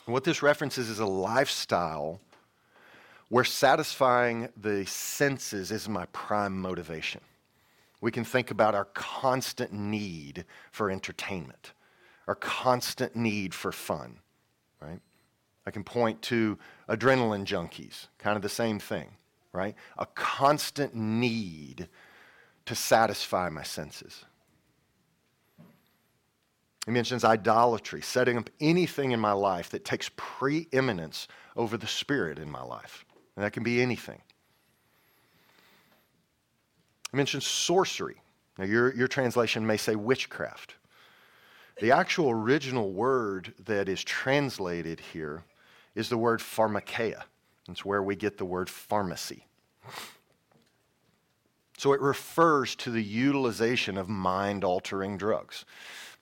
What 0.06 0.24
this 0.24 0.42
references 0.42 0.88
is 0.88 0.98
a 0.98 1.06
lifestyle 1.06 2.20
where 3.32 3.44
satisfying 3.44 4.46
the 4.58 4.84
senses 4.84 5.72
is 5.72 5.88
my 5.88 6.04
prime 6.12 6.60
motivation. 6.60 7.22
We 8.02 8.10
can 8.10 8.24
think 8.24 8.50
about 8.50 8.74
our 8.74 8.84
constant 8.84 9.72
need 9.72 10.44
for 10.70 10.90
entertainment, 10.90 11.72
our 12.28 12.34
constant 12.34 13.16
need 13.16 13.54
for 13.54 13.72
fun, 13.72 14.18
right? 14.82 15.00
I 15.64 15.70
can 15.70 15.82
point 15.82 16.20
to 16.24 16.58
adrenaline 16.90 17.46
junkies, 17.46 18.08
kind 18.18 18.36
of 18.36 18.42
the 18.42 18.50
same 18.50 18.78
thing, 18.78 19.08
right? 19.54 19.76
A 19.96 20.04
constant 20.04 20.94
need 20.94 21.88
to 22.66 22.74
satisfy 22.74 23.48
my 23.48 23.62
senses. 23.62 24.26
He 26.84 26.92
mentions 26.92 27.24
idolatry, 27.24 28.02
setting 28.02 28.36
up 28.36 28.50
anything 28.60 29.12
in 29.12 29.20
my 29.20 29.32
life 29.32 29.70
that 29.70 29.86
takes 29.86 30.10
preeminence 30.16 31.28
over 31.56 31.78
the 31.78 31.86
Spirit 31.86 32.38
in 32.38 32.50
my 32.50 32.62
life. 32.62 33.06
And 33.36 33.44
that 33.44 33.52
can 33.52 33.62
be 33.62 33.80
anything. 33.80 34.20
I 37.12 37.16
mentioned 37.16 37.42
sorcery. 37.42 38.20
Now, 38.58 38.64
your, 38.64 38.94
your 38.94 39.08
translation 39.08 39.66
may 39.66 39.76
say 39.76 39.96
witchcraft. 39.96 40.76
The 41.80 41.92
actual 41.92 42.30
original 42.30 42.92
word 42.92 43.54
that 43.64 43.88
is 43.88 44.04
translated 44.04 45.00
here 45.00 45.44
is 45.94 46.08
the 46.08 46.18
word 46.18 46.40
pharmakeia. 46.40 47.22
It's 47.68 47.84
where 47.84 48.02
we 48.02 48.16
get 48.16 48.38
the 48.38 48.44
word 48.44 48.68
pharmacy. 48.68 49.46
So 51.78 51.92
it 51.92 52.00
refers 52.00 52.76
to 52.76 52.90
the 52.90 53.02
utilization 53.02 53.96
of 53.96 54.08
mind 54.08 54.64
altering 54.64 55.16
drugs. 55.16 55.64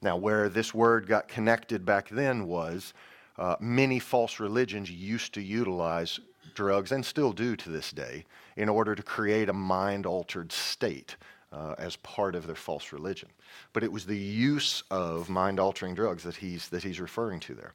Now, 0.01 0.17
where 0.17 0.49
this 0.49 0.73
word 0.73 1.07
got 1.07 1.29
connected 1.29 1.85
back 1.85 2.09
then 2.09 2.47
was 2.47 2.95
uh, 3.37 3.57
many 3.61 3.99
false 3.99 4.41
religions 4.41 4.91
used 4.91 5.35
to 5.35 5.43
utilize 5.43 6.21
drugs, 6.61 6.93
and 6.93 7.05
still 7.05 7.33
do 7.33 7.57
to 7.57 7.71
this 7.71 7.91
day, 7.91 8.25
in 8.57 8.69
order 8.69 8.95
to 8.95 9.03
create 9.03 9.49
a 9.49 9.53
mind 9.53 10.05
altered 10.07 10.53
state. 10.53 11.17
Uh, 11.53 11.75
as 11.79 11.97
part 11.97 12.37
of 12.37 12.47
their 12.47 12.55
false 12.55 12.93
religion. 12.93 13.29
But 13.73 13.83
it 13.83 13.91
was 13.91 14.07
the 14.07 14.17
use 14.17 14.85
of 14.89 15.29
mind 15.29 15.59
altering 15.59 15.97
drugs 15.97 16.23
that 16.23 16.37
he's, 16.37 16.69
that 16.69 16.85
he's 16.85 17.01
referring 17.01 17.41
to 17.41 17.55
there. 17.55 17.75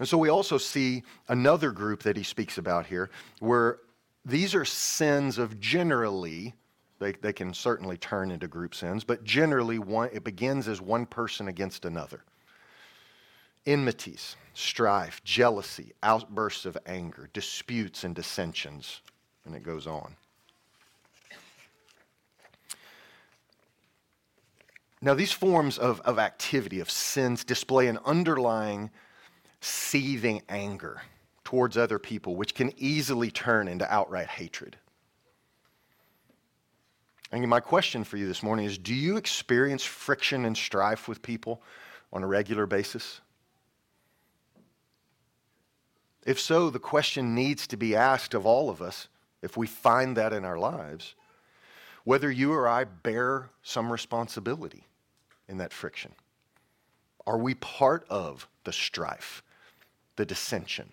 And 0.00 0.08
so 0.08 0.18
we 0.18 0.28
also 0.28 0.58
see 0.58 1.04
another 1.28 1.70
group 1.70 2.02
that 2.02 2.16
he 2.16 2.24
speaks 2.24 2.58
about 2.58 2.86
here 2.86 3.08
where 3.38 3.78
these 4.24 4.52
are 4.52 4.64
sins 4.64 5.38
of 5.38 5.60
generally 5.60 6.54
they, 7.02 7.12
they 7.12 7.32
can 7.32 7.52
certainly 7.52 7.96
turn 7.96 8.30
into 8.30 8.48
group 8.48 8.74
sins, 8.74 9.04
but 9.04 9.24
generally 9.24 9.78
one, 9.78 10.08
it 10.12 10.24
begins 10.24 10.68
as 10.68 10.80
one 10.80 11.04
person 11.04 11.48
against 11.48 11.84
another. 11.84 12.22
Enmities, 13.66 14.36
strife, 14.54 15.22
jealousy, 15.24 15.92
outbursts 16.02 16.66
of 16.66 16.76
anger, 16.86 17.28
disputes 17.32 18.04
and 18.04 18.14
dissensions, 18.14 19.00
and 19.44 19.54
it 19.54 19.62
goes 19.62 19.86
on. 19.86 20.16
Now, 25.00 25.14
these 25.14 25.32
forms 25.32 25.78
of, 25.78 26.00
of 26.02 26.18
activity, 26.20 26.78
of 26.78 26.88
sins, 26.88 27.44
display 27.44 27.88
an 27.88 27.98
underlying 28.04 28.90
seething 29.60 30.42
anger 30.48 31.02
towards 31.42 31.76
other 31.76 31.98
people, 31.98 32.36
which 32.36 32.54
can 32.54 32.72
easily 32.76 33.30
turn 33.30 33.66
into 33.66 33.92
outright 33.92 34.28
hatred. 34.28 34.76
And 37.32 37.48
my 37.48 37.60
question 37.60 38.04
for 38.04 38.16
you 38.16 38.28
this 38.28 38.42
morning 38.42 38.66
is 38.66 38.78
Do 38.78 38.94
you 38.94 39.16
experience 39.16 39.82
friction 39.82 40.44
and 40.44 40.56
strife 40.56 41.08
with 41.08 41.20
people 41.20 41.62
on 42.12 42.22
a 42.22 42.26
regular 42.26 42.66
basis? 42.66 43.21
If 46.24 46.38
so, 46.38 46.70
the 46.70 46.78
question 46.78 47.34
needs 47.34 47.66
to 47.68 47.76
be 47.76 47.96
asked 47.96 48.34
of 48.34 48.46
all 48.46 48.70
of 48.70 48.80
us, 48.80 49.08
if 49.42 49.56
we 49.56 49.66
find 49.66 50.16
that 50.16 50.32
in 50.32 50.44
our 50.44 50.58
lives, 50.58 51.14
whether 52.04 52.30
you 52.30 52.52
or 52.52 52.68
I 52.68 52.84
bear 52.84 53.50
some 53.62 53.90
responsibility 53.90 54.84
in 55.48 55.58
that 55.58 55.72
friction. 55.72 56.12
Are 57.26 57.38
we 57.38 57.54
part 57.54 58.04
of 58.08 58.48
the 58.64 58.72
strife, 58.72 59.42
the 60.16 60.26
dissension? 60.26 60.90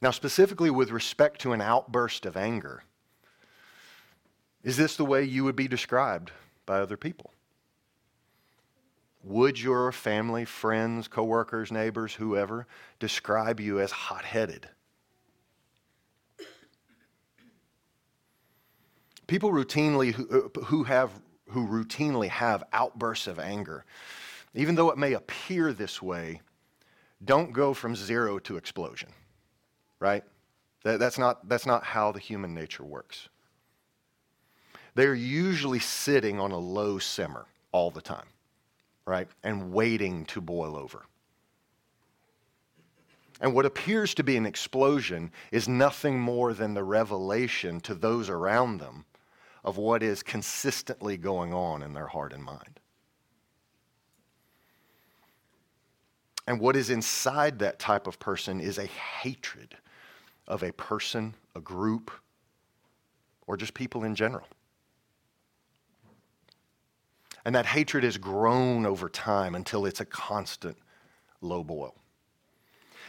Now, 0.00 0.10
specifically 0.10 0.70
with 0.70 0.90
respect 0.90 1.40
to 1.42 1.52
an 1.52 1.60
outburst 1.60 2.26
of 2.26 2.36
anger, 2.36 2.82
is 4.62 4.76
this 4.76 4.96
the 4.96 5.04
way 5.04 5.24
you 5.24 5.44
would 5.44 5.56
be 5.56 5.68
described 5.68 6.32
by 6.66 6.80
other 6.80 6.96
people? 6.96 7.30
Would 9.26 9.60
your 9.60 9.90
family, 9.90 10.44
friends, 10.44 11.08
coworkers, 11.08 11.72
neighbors, 11.72 12.14
whoever 12.14 12.66
describe 13.00 13.60
you 13.60 13.80
as 13.80 13.90
hot 13.90 14.24
headed? 14.24 14.68
People 19.26 19.50
routinely 19.50 20.12
who, 20.12 20.50
uh, 20.56 20.60
who 20.66 20.84
have 20.84 21.10
who 21.48 21.66
routinely 21.66 22.28
have 22.28 22.64
outbursts 22.72 23.26
of 23.26 23.38
anger, 23.38 23.84
even 24.54 24.74
though 24.74 24.90
it 24.90 24.98
may 24.98 25.12
appear 25.12 25.72
this 25.72 26.00
way, 26.00 26.40
don't 27.24 27.52
go 27.52 27.74
from 27.74 27.94
zero 27.94 28.38
to 28.40 28.56
explosion, 28.56 29.10
right? 30.00 30.24
That, 30.82 30.98
that's, 30.98 31.18
not, 31.18 31.48
that's 31.48 31.66
not 31.66 31.84
how 31.84 32.12
the 32.12 32.18
human 32.18 32.54
nature 32.54 32.84
works. 32.84 33.28
They're 34.94 35.14
usually 35.14 35.78
sitting 35.78 36.40
on 36.40 36.52
a 36.52 36.58
low 36.58 36.98
simmer 36.98 37.46
all 37.72 37.90
the 37.90 38.00
time, 38.00 38.26
right? 39.06 39.28
And 39.42 39.72
waiting 39.72 40.26
to 40.26 40.40
boil 40.40 40.76
over. 40.76 41.06
And 43.40 43.54
what 43.54 43.66
appears 43.66 44.14
to 44.14 44.24
be 44.24 44.36
an 44.36 44.46
explosion 44.46 45.30
is 45.52 45.68
nothing 45.68 46.18
more 46.18 46.54
than 46.54 46.74
the 46.74 46.84
revelation 46.84 47.80
to 47.80 47.94
those 47.94 48.28
around 48.28 48.78
them 48.78 49.04
of 49.64 49.76
what 49.76 50.02
is 50.02 50.22
consistently 50.22 51.16
going 51.16 51.52
on 51.52 51.82
in 51.82 51.92
their 51.92 52.06
heart 52.06 52.32
and 52.32 52.42
mind. 52.42 52.80
And 56.46 56.60
what 56.60 56.76
is 56.76 56.90
inside 56.90 57.58
that 57.58 57.78
type 57.78 58.06
of 58.06 58.18
person 58.18 58.60
is 58.60 58.78
a 58.78 58.86
hatred 58.86 59.76
of 60.46 60.62
a 60.62 60.72
person, 60.72 61.34
a 61.56 61.60
group, 61.60 62.10
or 63.46 63.56
just 63.56 63.74
people 63.74 64.04
in 64.04 64.14
general. 64.14 64.46
And 67.46 67.54
that 67.54 67.64
hatred 67.64 68.04
has 68.04 68.18
grown 68.18 68.84
over 68.84 69.08
time 69.08 69.54
until 69.54 69.86
it's 69.86 70.00
a 70.00 70.04
constant 70.04 70.76
low 71.40 71.64
boil. 71.64 71.94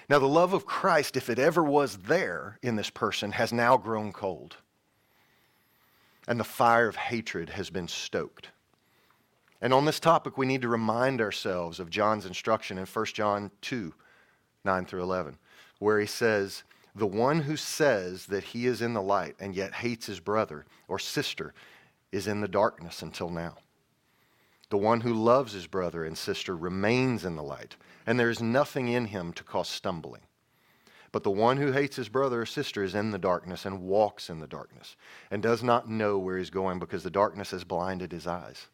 Now, 0.09 0.19
the 0.19 0.27
love 0.27 0.53
of 0.53 0.65
Christ, 0.65 1.17
if 1.17 1.29
it 1.29 1.39
ever 1.39 1.61
was 1.61 1.97
there 1.97 2.59
in 2.61 2.77
this 2.77 2.89
person, 2.89 3.33
has 3.33 3.51
now 3.51 3.75
grown 3.75 4.13
cold 4.13 4.55
and 6.27 6.39
the 6.39 6.43
fire 6.43 6.87
of 6.87 6.95
hatred 6.95 7.49
has 7.49 7.69
been 7.69 7.87
stoked. 7.87 8.49
And 9.61 9.73
on 9.73 9.85
this 9.85 9.99
topic, 9.99 10.37
we 10.37 10.45
need 10.45 10.61
to 10.61 10.67
remind 10.67 11.21
ourselves 11.21 11.79
of 11.79 11.89
John's 11.89 12.25
instruction 12.25 12.77
in 12.77 12.85
1 12.85 13.05
John 13.07 13.49
2 13.61 13.93
9 14.65 14.85
through 14.85 15.01
11, 15.01 15.37
where 15.79 15.99
he 15.99 16.05
says, 16.05 16.63
The 16.93 17.07
one 17.07 17.39
who 17.39 17.55
says 17.55 18.25
that 18.25 18.43
he 18.43 18.67
is 18.67 18.81
in 18.81 18.93
the 18.93 19.01
light 19.01 19.35
and 19.39 19.55
yet 19.55 19.73
hates 19.73 20.05
his 20.05 20.19
brother 20.19 20.65
or 20.89 20.99
sister 20.99 21.53
is 22.11 22.27
in 22.27 22.41
the 22.41 22.47
darkness 22.47 23.01
until 23.01 23.29
now. 23.29 23.55
The 24.69 24.77
one 24.77 25.01
who 25.01 25.13
loves 25.13 25.53
his 25.53 25.67
brother 25.67 26.03
and 26.03 26.17
sister 26.17 26.55
remains 26.55 27.23
in 27.23 27.35
the 27.35 27.43
light, 27.43 27.77
and 28.05 28.19
there 28.19 28.29
is 28.29 28.41
nothing 28.41 28.89
in 28.89 29.05
him 29.05 29.31
to 29.33 29.43
cause 29.43 29.69
stumbling. 29.69 30.23
But 31.13 31.23
the 31.23 31.31
one 31.31 31.57
who 31.57 31.71
hates 31.71 31.95
his 31.95 32.09
brother 32.09 32.41
or 32.41 32.45
sister 32.45 32.83
is 32.83 32.93
in 32.93 33.11
the 33.11 33.17
darkness 33.17 33.65
and 33.65 33.81
walks 33.81 34.29
in 34.29 34.39
the 34.39 34.47
darkness 34.47 34.97
and 35.31 35.41
does 35.41 35.63
not 35.63 35.89
know 35.89 36.17
where 36.17 36.37
he's 36.37 36.49
going 36.49 36.79
because 36.79 37.03
the 37.03 37.09
darkness 37.09 37.51
has 37.51 37.63
blinded 37.63 38.11
his 38.11 38.27
eyes. 38.27 38.67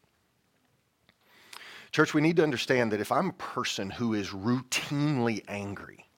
Church, 1.92 2.12
we 2.12 2.20
need 2.20 2.36
to 2.36 2.42
understand 2.42 2.90
that 2.90 3.00
if 3.00 3.12
I'm 3.12 3.28
a 3.28 3.34
person 3.34 3.88
who 3.88 4.14
is 4.14 4.30
routinely 4.30 5.44
angry 5.46 6.08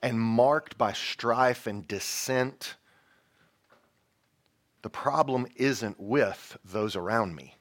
and 0.00 0.18
marked 0.18 0.78
by 0.78 0.94
strife 0.94 1.66
and 1.66 1.86
dissent, 1.86 2.76
the 4.80 4.88
problem 4.88 5.46
isn't 5.54 6.00
with 6.00 6.56
those 6.64 6.96
around 6.96 7.36
me. 7.36 7.56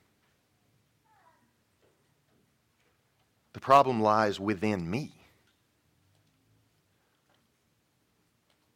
The 3.53 3.59
problem 3.59 4.01
lies 4.01 4.39
within 4.39 4.89
me. 4.89 5.11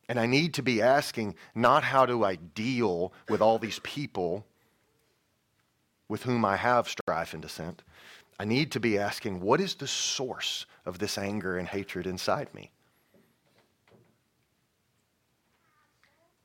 And 0.10 0.20
I 0.20 0.26
need 0.26 0.54
to 0.54 0.64
be 0.64 0.82
asking 0.82 1.36
not 1.54 1.84
how 1.84 2.06
do 2.06 2.24
I 2.24 2.36
deal 2.36 3.12
with 3.28 3.42
all 3.42 3.60
these 3.60 3.80
people 3.80 4.46
with 6.08 6.24
whom 6.24 6.46
I 6.46 6.56
have 6.56 6.88
strife 6.88 7.34
and 7.34 7.42
dissent. 7.42 7.84
I 8.40 8.46
need 8.46 8.72
to 8.74 8.80
be 8.80 8.98
asking 8.98 9.42
what 9.42 9.60
is 9.60 9.76
the 9.76 9.88
source 9.88 10.66
of 10.86 11.00
this 11.00 11.18
anger 11.18 11.58
and 11.58 11.68
hatred 11.68 12.08
inside 12.08 12.54
me? 12.54 12.72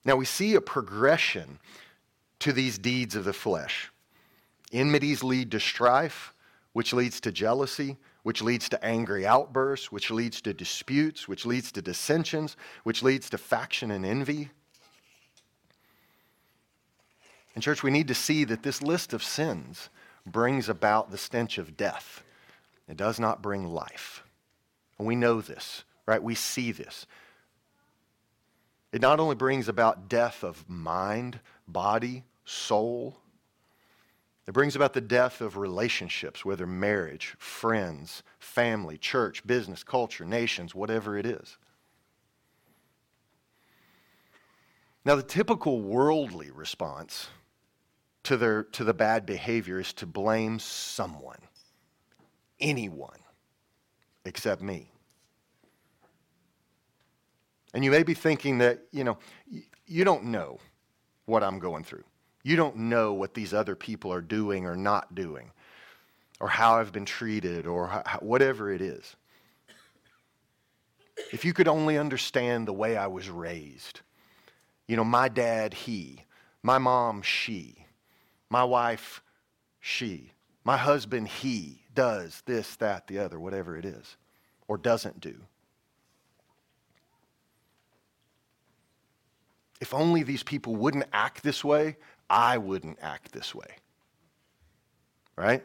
Now 0.04 0.16
we 0.16 0.24
see 0.24 0.54
a 0.54 0.60
progression 0.60 1.60
to 2.40 2.52
these 2.52 2.78
deeds 2.78 3.14
of 3.14 3.24
the 3.24 3.32
flesh. 3.32 3.92
Enmities 4.72 5.22
lead 5.22 5.52
to 5.52 5.60
strife, 5.60 6.34
which 6.72 6.92
leads 6.92 7.20
to 7.20 7.30
jealousy, 7.30 7.98
which 8.22 8.42
leads 8.42 8.68
to 8.68 8.84
angry 8.84 9.26
outbursts, 9.26 9.90
which 9.90 10.10
leads 10.10 10.40
to 10.42 10.54
disputes, 10.54 11.26
which 11.26 11.44
leads 11.44 11.72
to 11.72 11.82
dissensions, 11.82 12.56
which 12.84 13.02
leads 13.02 13.28
to 13.30 13.38
faction 13.38 13.90
and 13.90 14.06
envy. 14.06 14.50
And, 17.54 17.62
church, 17.62 17.82
we 17.82 17.90
need 17.90 18.08
to 18.08 18.14
see 18.14 18.44
that 18.44 18.62
this 18.62 18.80
list 18.80 19.12
of 19.12 19.22
sins 19.22 19.90
brings 20.24 20.68
about 20.68 21.10
the 21.10 21.18
stench 21.18 21.58
of 21.58 21.76
death. 21.76 22.22
It 22.88 22.96
does 22.96 23.18
not 23.18 23.42
bring 23.42 23.66
life. 23.66 24.22
And 24.98 25.06
we 25.06 25.16
know 25.16 25.40
this, 25.40 25.84
right? 26.06 26.22
We 26.22 26.34
see 26.34 26.72
this. 26.72 27.06
It 28.92 29.00
not 29.00 29.20
only 29.20 29.34
brings 29.34 29.68
about 29.68 30.08
death 30.08 30.44
of 30.44 30.68
mind, 30.68 31.40
body, 31.66 32.24
soul, 32.44 33.18
it 34.46 34.52
brings 34.52 34.74
about 34.74 34.92
the 34.92 35.00
death 35.00 35.40
of 35.40 35.56
relationships, 35.56 36.44
whether 36.44 36.66
marriage, 36.66 37.36
friends, 37.38 38.22
family, 38.40 38.98
church, 38.98 39.46
business, 39.46 39.84
culture, 39.84 40.24
nations, 40.24 40.74
whatever 40.74 41.16
it 41.16 41.26
is. 41.26 41.58
Now, 45.04 45.16
the 45.16 45.22
typical 45.22 45.80
worldly 45.80 46.50
response 46.50 47.28
to, 48.24 48.36
their, 48.36 48.64
to 48.64 48.84
the 48.84 48.94
bad 48.94 49.26
behavior 49.26 49.80
is 49.80 49.92
to 49.94 50.06
blame 50.06 50.58
someone, 50.58 51.40
anyone, 52.60 53.18
except 54.24 54.62
me. 54.62 54.90
And 57.74 57.84
you 57.84 57.90
may 57.90 58.02
be 58.02 58.14
thinking 58.14 58.58
that, 58.58 58.80
you 58.92 59.02
know, 59.02 59.18
you 59.86 60.04
don't 60.04 60.24
know 60.24 60.58
what 61.24 61.42
I'm 61.42 61.58
going 61.58 61.84
through. 61.84 62.04
You 62.42 62.56
don't 62.56 62.76
know 62.76 63.12
what 63.12 63.34
these 63.34 63.54
other 63.54 63.76
people 63.76 64.12
are 64.12 64.20
doing 64.20 64.66
or 64.66 64.76
not 64.76 65.14
doing, 65.14 65.50
or 66.40 66.48
how 66.48 66.78
I've 66.78 66.92
been 66.92 67.04
treated, 67.04 67.66
or 67.66 67.86
how, 67.86 68.18
whatever 68.20 68.72
it 68.72 68.80
is. 68.80 69.14
If 71.30 71.44
you 71.44 71.52
could 71.52 71.68
only 71.68 71.98
understand 71.98 72.66
the 72.66 72.72
way 72.72 72.96
I 72.96 73.06
was 73.06 73.30
raised, 73.30 74.00
you 74.88 74.96
know, 74.96 75.04
my 75.04 75.28
dad, 75.28 75.72
he, 75.72 76.24
my 76.62 76.78
mom, 76.78 77.22
she, 77.22 77.86
my 78.50 78.64
wife, 78.64 79.22
she, 79.80 80.32
my 80.64 80.76
husband, 80.76 81.28
he 81.28 81.82
does 81.94 82.42
this, 82.46 82.76
that, 82.76 83.06
the 83.06 83.18
other, 83.18 83.38
whatever 83.38 83.76
it 83.76 83.84
is, 83.84 84.16
or 84.66 84.78
doesn't 84.78 85.20
do. 85.20 85.34
If 89.80 89.92
only 89.94 90.22
these 90.22 90.42
people 90.42 90.76
wouldn't 90.76 91.06
act 91.12 91.42
this 91.42 91.64
way, 91.64 91.96
I 92.28 92.58
wouldn't 92.58 92.98
act 93.02 93.32
this 93.32 93.54
way. 93.54 93.76
Right? 95.36 95.62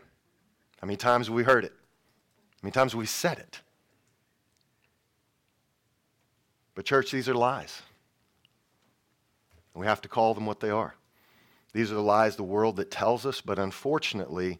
How 0.82 0.86
many 0.86 0.98
times 0.98 1.30
we 1.30 1.44
heard 1.44 1.66
it? 1.66 1.74
How 1.74 2.60
many 2.64 2.72
times 2.72 2.96
we 2.96 3.06
said 3.06 3.40
it? 3.40 3.62
But, 6.76 6.86
church, 6.86 7.12
these 7.12 7.28
are 7.28 7.34
lies. 7.34 7.82
And 9.74 9.82
we 9.82 9.88
have 9.88 10.02
to 10.02 10.10
call 10.10 10.34
them 10.34 10.46
what 10.46 10.60
they 10.60 10.70
are. 10.70 10.96
These 11.74 11.92
are 11.92 11.96
the 11.96 12.02
lies 12.02 12.36
the 12.36 12.44
world 12.44 12.78
that 12.78 12.92
tells 12.92 13.26
us, 13.26 13.42
but 13.42 13.60
unfortunately, 13.60 14.60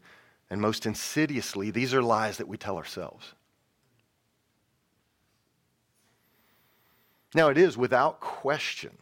and 0.50 0.62
most 0.62 0.86
insidiously, 0.86 1.72
these 1.72 1.94
are 1.94 2.02
lies 2.02 2.38
that 2.38 2.48
we 2.48 2.58
tell 2.58 2.78
ourselves. 2.78 3.34
Now, 7.34 7.50
it 7.50 7.58
is 7.58 7.78
without 7.78 8.20
question 8.20 8.98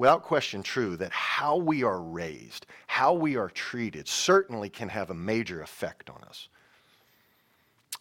without 0.00 0.22
question 0.22 0.62
true 0.62 0.96
that 0.96 1.12
how 1.12 1.58
we 1.58 1.84
are 1.84 2.00
raised, 2.00 2.64
how 2.86 3.12
we 3.12 3.36
are 3.36 3.50
treated, 3.50 4.08
certainly 4.08 4.70
can 4.70 4.88
have 4.88 5.10
a 5.10 5.14
major 5.14 5.60
effect 5.60 6.08
on 6.08 6.24
us. 6.26 6.48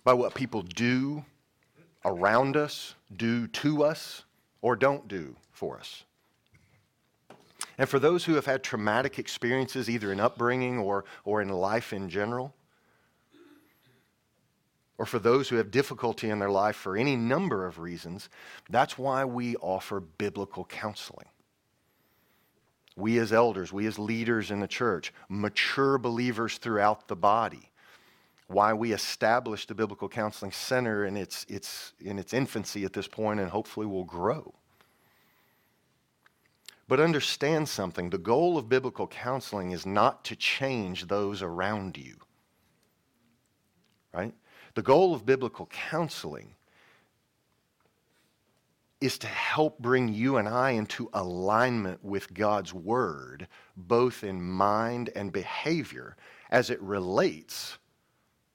By 0.05 0.13
what 0.13 0.33
people 0.33 0.61
do 0.61 1.25
around 2.05 2.55
us, 2.55 2.95
do 3.17 3.47
to 3.47 3.83
us, 3.83 4.23
or 4.61 4.77
don't 4.77 5.09
do 5.09 5.35
for 5.51 5.77
us. 5.77 6.05
And 7.77 7.89
for 7.89 7.99
those 7.99 8.23
who 8.23 8.35
have 8.35 8.45
had 8.45 8.63
traumatic 8.63 9.19
experiences, 9.19 9.89
either 9.89 10.13
in 10.13 10.21
upbringing 10.21 10.77
or, 10.77 11.03
or 11.25 11.41
in 11.41 11.49
life 11.49 11.91
in 11.91 12.07
general, 12.07 12.53
or 14.97 15.05
for 15.05 15.19
those 15.19 15.49
who 15.49 15.57
have 15.57 15.69
difficulty 15.69 16.29
in 16.29 16.39
their 16.39 16.49
life 16.49 16.77
for 16.77 16.95
any 16.95 17.17
number 17.17 17.65
of 17.65 17.77
reasons, 17.77 18.29
that's 18.69 18.97
why 18.97 19.25
we 19.25 19.57
offer 19.57 19.99
biblical 19.99 20.63
counseling 20.63 21.27
we 22.95 23.17
as 23.19 23.31
elders, 23.31 23.71
we 23.71 23.87
as 23.87 23.97
leaders 23.97 24.51
in 24.51 24.59
the 24.59 24.67
church, 24.67 25.13
mature 25.29 25.97
believers 25.97 26.57
throughout 26.57 27.07
the 27.07 27.15
body. 27.15 27.71
Why 28.47 28.73
we 28.73 28.93
established 28.93 29.67
the 29.67 29.75
Biblical 29.75 30.09
Counseling 30.09 30.51
Center 30.51 31.05
in 31.05 31.15
its, 31.15 31.45
its, 31.47 31.93
in 31.99 32.17
its 32.17 32.33
infancy 32.33 32.83
at 32.83 32.93
this 32.93 33.07
point 33.07 33.39
and 33.39 33.49
hopefully 33.49 33.85
will 33.85 34.05
grow. 34.05 34.53
But 36.87 36.99
understand 36.99 37.69
something 37.69 38.09
the 38.09 38.17
goal 38.17 38.57
of 38.57 38.67
biblical 38.67 39.05
counseling 39.05 39.71
is 39.71 39.85
not 39.85 40.25
to 40.25 40.35
change 40.35 41.07
those 41.07 41.43
around 41.43 41.97
you. 41.97 42.15
Right? 44.11 44.33
The 44.73 44.81
goal 44.81 45.13
of 45.13 45.23
biblical 45.23 45.67
counseling 45.67 46.55
is 49.01 49.17
to 49.19 49.27
help 49.27 49.79
bring 49.79 50.09
you 50.09 50.37
and 50.37 50.47
I 50.47 50.71
into 50.71 51.09
alignment 51.13 52.03
with 52.03 52.33
God's 52.33 52.73
word, 52.73 53.47
both 53.77 54.23
in 54.23 54.41
mind 54.41 55.09
and 55.15 55.31
behavior, 55.31 56.17
as 56.51 56.69
it 56.69 56.81
relates 56.81 57.77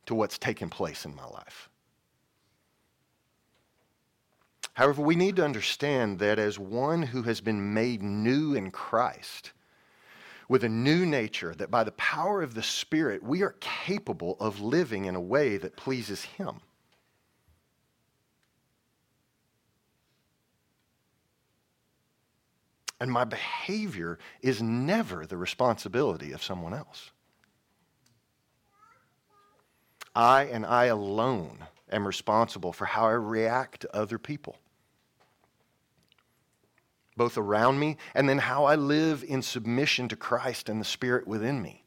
to 0.07 0.15
what's 0.15 0.39
taken 0.39 0.69
place 0.69 1.07
in 1.07 1.15
my 1.15 1.25
life. 1.25 1.71
However, 4.75 5.03
we 5.03 5.17
need 5.17 5.37
to 5.37 5.45
understand 5.45 6.19
that 6.19 6.39
as 6.39 6.59
one 6.59 7.03
who 7.03 7.23
has 7.23 7.41
been 7.41 7.73
made 7.73 8.03
new 8.03 8.55
in 8.55 8.71
Christ, 8.71 9.53
with 10.49 10.65
a 10.65 10.69
new 10.69 11.07
nature, 11.07 11.55
that 11.55 11.71
by 11.71 11.85
the 11.85 11.93
power 11.93 12.43
of 12.43 12.55
the 12.55 12.63
Spirit, 12.63 13.23
we 13.23 13.43
are 13.43 13.57
capable 13.61 14.37
of 14.41 14.61
living 14.61 15.07
in 15.07 15.15
a 15.15 15.21
way 15.21 15.57
that 15.57 15.77
pleases 15.77 16.23
Him. 16.23 16.61
And 23.01 23.11
my 23.11 23.25
behavior 23.25 24.19
is 24.41 24.63
never 24.63 25.27
the 25.27 25.37
responsibility 25.37 26.33
of 26.33 26.43
someone 26.43 26.75
else. 26.75 27.11
I 30.15 30.45
and 30.45 30.65
I 30.65 30.85
alone 30.87 31.59
am 31.91 32.07
responsible 32.07 32.73
for 32.73 32.85
how 32.85 33.07
I 33.07 33.13
react 33.13 33.81
to 33.81 33.97
other 33.97 34.19
people, 34.19 34.57
both 37.17 37.37
around 37.37 37.79
me 37.79 37.97
and 38.15 38.29
then 38.29 38.39
how 38.39 38.65
I 38.65 38.77
live 38.77 39.25
in 39.27 39.43
submission 39.43 40.09
to 40.09 40.17
Christ 40.17 40.69
and 40.69 40.81
the 40.81 40.85
Spirit 40.85 41.27
within 41.27 41.61
me. 41.61 41.85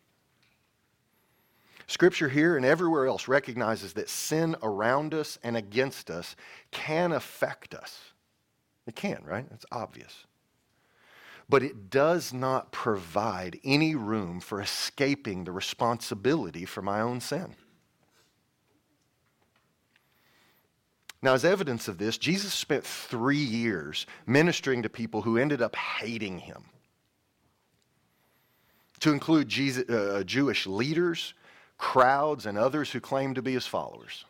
Scripture 1.88 2.28
here 2.28 2.58
and 2.58 2.66
everywhere 2.66 3.06
else 3.08 3.30
recognizes 3.30 3.94
that 3.94 4.10
sin 4.10 4.58
around 4.62 5.14
us 5.14 5.40
and 5.42 5.56
against 5.56 6.12
us 6.12 6.36
can 6.70 7.14
affect 7.14 7.74
us. 7.74 8.12
It 8.86 8.96
can, 8.96 9.22
right? 9.26 9.46
It's 9.52 9.66
obvious. 9.72 10.26
But 11.50 11.64
it 11.64 11.90
does 11.90 12.34
not 12.34 12.72
provide 12.72 13.60
any 13.64 13.96
room 13.96 14.42
for 14.42 14.62
escaping 14.62 15.44
the 15.44 15.52
responsibility 15.52 16.66
for 16.66 16.82
my 16.82 17.00
own 17.00 17.22
sin. 17.22 17.56
Now, 21.22 21.34
as 21.34 21.46
evidence 21.46 21.88
of 21.88 21.98
this, 21.98 22.18
Jesus 22.18 22.54
spent 22.54 22.84
three 22.84 23.38
years 23.38 24.06
ministering 24.26 24.84
to 24.84 24.90
people 24.90 25.22
who 25.22 25.38
ended 25.38 25.62
up 25.62 25.76
hating 25.76 26.40
him, 26.40 26.66
to 29.00 29.12
include 29.12 29.48
Jesus, 29.48 29.90
uh, 29.90 30.24
Jewish 30.26 30.68
leaders, 30.68 31.34
crowds, 31.78 32.46
and 32.46 32.58
others 32.58 32.92
who 32.92 33.00
claimed 33.00 33.36
to 33.36 33.42
be 33.42 33.54
his 33.54 33.66
followers. 33.66 34.26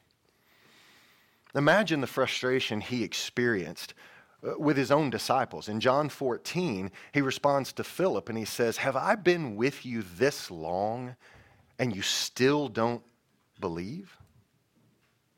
Imagine 1.56 2.02
the 2.02 2.08
frustration 2.08 2.82
he 2.82 3.04
experienced 3.04 3.94
uh, 3.94 4.17
Uh, 4.44 4.54
with 4.60 4.78
his 4.78 4.92
own 4.92 5.10
disciples. 5.10 5.68
In 5.68 5.80
John 5.80 6.10
14, 6.10 6.92
he 7.12 7.22
responds 7.22 7.74
to 7.74 7.84
Philip 7.84 8.30
and 8.30 8.38
he 8.38 8.46
says, 8.46 8.78
Have 8.78 8.96
I 8.96 9.16
been 9.16 9.56
with 9.56 9.84
you 9.84 10.04
this 10.04 10.52
long 10.52 11.16
and 11.80 11.96
you 11.96 12.04
still 12.04 12.68
don't 12.68 13.02
believe? 13.60 14.16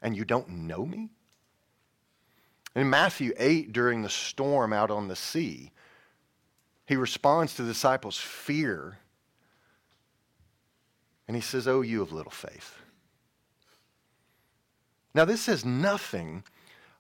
And 0.02 0.18
you 0.18 0.26
don't 0.26 0.50
know 0.50 0.86
me? 0.86 1.12
In 2.76 2.90
Matthew 2.90 3.32
8, 3.38 3.72
during 3.72 4.02
the 4.02 4.10
storm 4.10 4.74
out 4.74 4.92
on 4.92 5.08
the 5.08 5.16
sea, 5.16 5.72
he 6.86 6.98
responds 6.98 7.56
to 7.56 7.64
the 7.64 7.72
disciples' 7.72 8.18
fear 8.18 8.98
and 11.30 11.38
he 11.38 11.42
says, 11.42 11.70
Oh, 11.70 11.82
you 11.82 12.02
of 12.02 12.12
little 12.12 12.32
faith. 12.32 12.80
Now, 15.14 15.24
this 15.24 15.42
says 15.42 15.64
nothing 15.64 16.44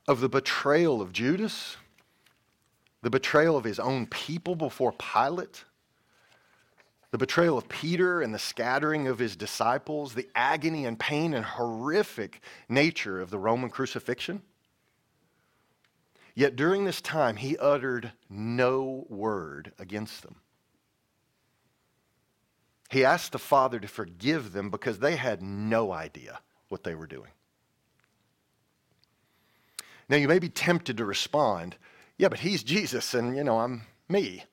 of 0.07 0.21
the 0.21 0.29
betrayal 0.29 1.01
of 1.01 1.11
Judas, 1.11 1.75
the 3.01 3.09
betrayal 3.09 3.55
of 3.55 3.63
his 3.63 3.79
own 3.79 4.05
people 4.07 4.55
before 4.55 4.91
Pilate, 4.91 5.63
the 7.11 7.17
betrayal 7.17 7.57
of 7.57 7.67
Peter 7.69 8.21
and 8.21 8.33
the 8.33 8.39
scattering 8.39 9.07
of 9.07 9.19
his 9.19 9.35
disciples, 9.35 10.13
the 10.13 10.29
agony 10.35 10.85
and 10.85 10.99
pain 10.99 11.33
and 11.33 11.45
horrific 11.45 12.41
nature 12.67 13.19
of 13.19 13.29
the 13.29 13.39
Roman 13.39 13.69
crucifixion. 13.69 14.41
Yet 16.35 16.55
during 16.55 16.85
this 16.85 17.01
time, 17.01 17.37
he 17.37 17.57
uttered 17.57 18.11
no 18.29 19.05
word 19.09 19.73
against 19.79 20.21
them. 20.21 20.35
He 22.89 23.03
asked 23.05 23.31
the 23.31 23.39
Father 23.39 23.79
to 23.79 23.87
forgive 23.87 24.51
them 24.51 24.69
because 24.69 24.99
they 24.99 25.15
had 25.15 25.41
no 25.41 25.91
idea 25.91 26.39
what 26.69 26.83
they 26.83 26.95
were 26.95 27.07
doing. 27.07 27.31
Now, 30.07 30.17
you 30.17 30.27
may 30.27 30.39
be 30.39 30.49
tempted 30.49 30.97
to 30.97 31.05
respond, 31.05 31.75
yeah, 32.19 32.27
but 32.27 32.39
he's 32.39 32.63
Jesus 32.63 33.13
and, 33.13 33.35
you 33.35 33.45
know, 33.45 33.57
I'm 33.57 33.83
me. 34.09 34.43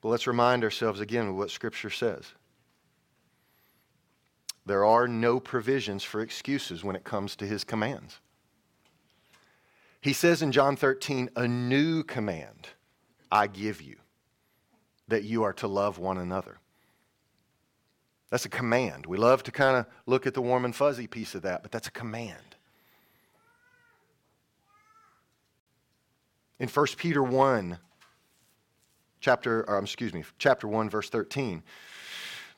But 0.00 0.08
let's 0.08 0.26
remind 0.26 0.64
ourselves 0.64 1.00
again 1.00 1.28
of 1.28 1.36
what 1.36 1.50
Scripture 1.50 1.90
says. 1.90 2.32
There 4.64 4.86
are 4.86 5.06
no 5.06 5.38
provisions 5.38 6.02
for 6.02 6.22
excuses 6.22 6.82
when 6.82 6.96
it 6.96 7.04
comes 7.04 7.36
to 7.36 7.46
his 7.46 7.62
commands. 7.62 8.20
He 10.00 10.14
says 10.14 10.40
in 10.40 10.50
John 10.50 10.76
13, 10.76 11.30
A 11.36 11.46
new 11.46 12.04
command 12.04 12.68
I 13.30 13.48
give 13.48 13.82
you, 13.82 13.96
that 15.08 15.24
you 15.24 15.42
are 15.42 15.52
to 15.54 15.68
love 15.68 15.98
one 15.98 16.16
another. 16.16 16.58
That's 18.30 18.46
a 18.46 18.50
command. 18.50 19.04
We 19.04 19.18
love 19.18 19.42
to 19.42 19.52
kind 19.52 19.76
of 19.76 19.86
look 20.06 20.26
at 20.26 20.32
the 20.32 20.42
warm 20.42 20.64
and 20.64 20.74
fuzzy 20.74 21.06
piece 21.06 21.34
of 21.34 21.42
that, 21.42 21.62
but 21.62 21.70
that's 21.70 21.88
a 21.88 21.92
command. 21.92 22.47
In 26.60 26.68
1 26.68 26.86
Peter 26.96 27.22
1, 27.22 27.78
chapter, 29.20 29.68
or 29.68 29.78
um, 29.78 29.84
excuse 29.84 30.12
me, 30.12 30.24
chapter 30.38 30.66
1, 30.66 30.90
verse 30.90 31.08
13, 31.08 31.62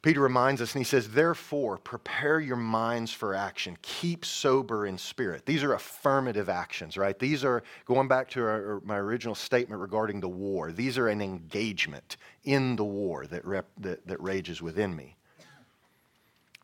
Peter 0.02 0.20
reminds 0.20 0.62
us 0.62 0.74
and 0.74 0.80
he 0.80 0.84
says, 0.84 1.10
Therefore, 1.10 1.76
prepare 1.76 2.40
your 2.40 2.56
minds 2.56 3.12
for 3.12 3.34
action. 3.34 3.76
Keep 3.82 4.24
sober 4.24 4.86
in 4.86 4.96
spirit. 4.96 5.44
These 5.44 5.62
are 5.62 5.74
affirmative 5.74 6.48
actions, 6.48 6.96
right? 6.96 7.18
These 7.18 7.44
are, 7.44 7.62
going 7.84 8.08
back 8.08 8.30
to 8.30 8.42
our, 8.42 8.80
my 8.84 8.96
original 8.96 9.34
statement 9.34 9.82
regarding 9.82 10.20
the 10.20 10.28
war, 10.28 10.72
these 10.72 10.96
are 10.96 11.08
an 11.08 11.20
engagement 11.20 12.16
in 12.44 12.76
the 12.76 12.84
war 12.84 13.26
that, 13.26 13.44
rep, 13.44 13.66
that, 13.78 14.06
that 14.06 14.22
rages 14.22 14.62
within 14.62 14.96
me. 14.96 15.16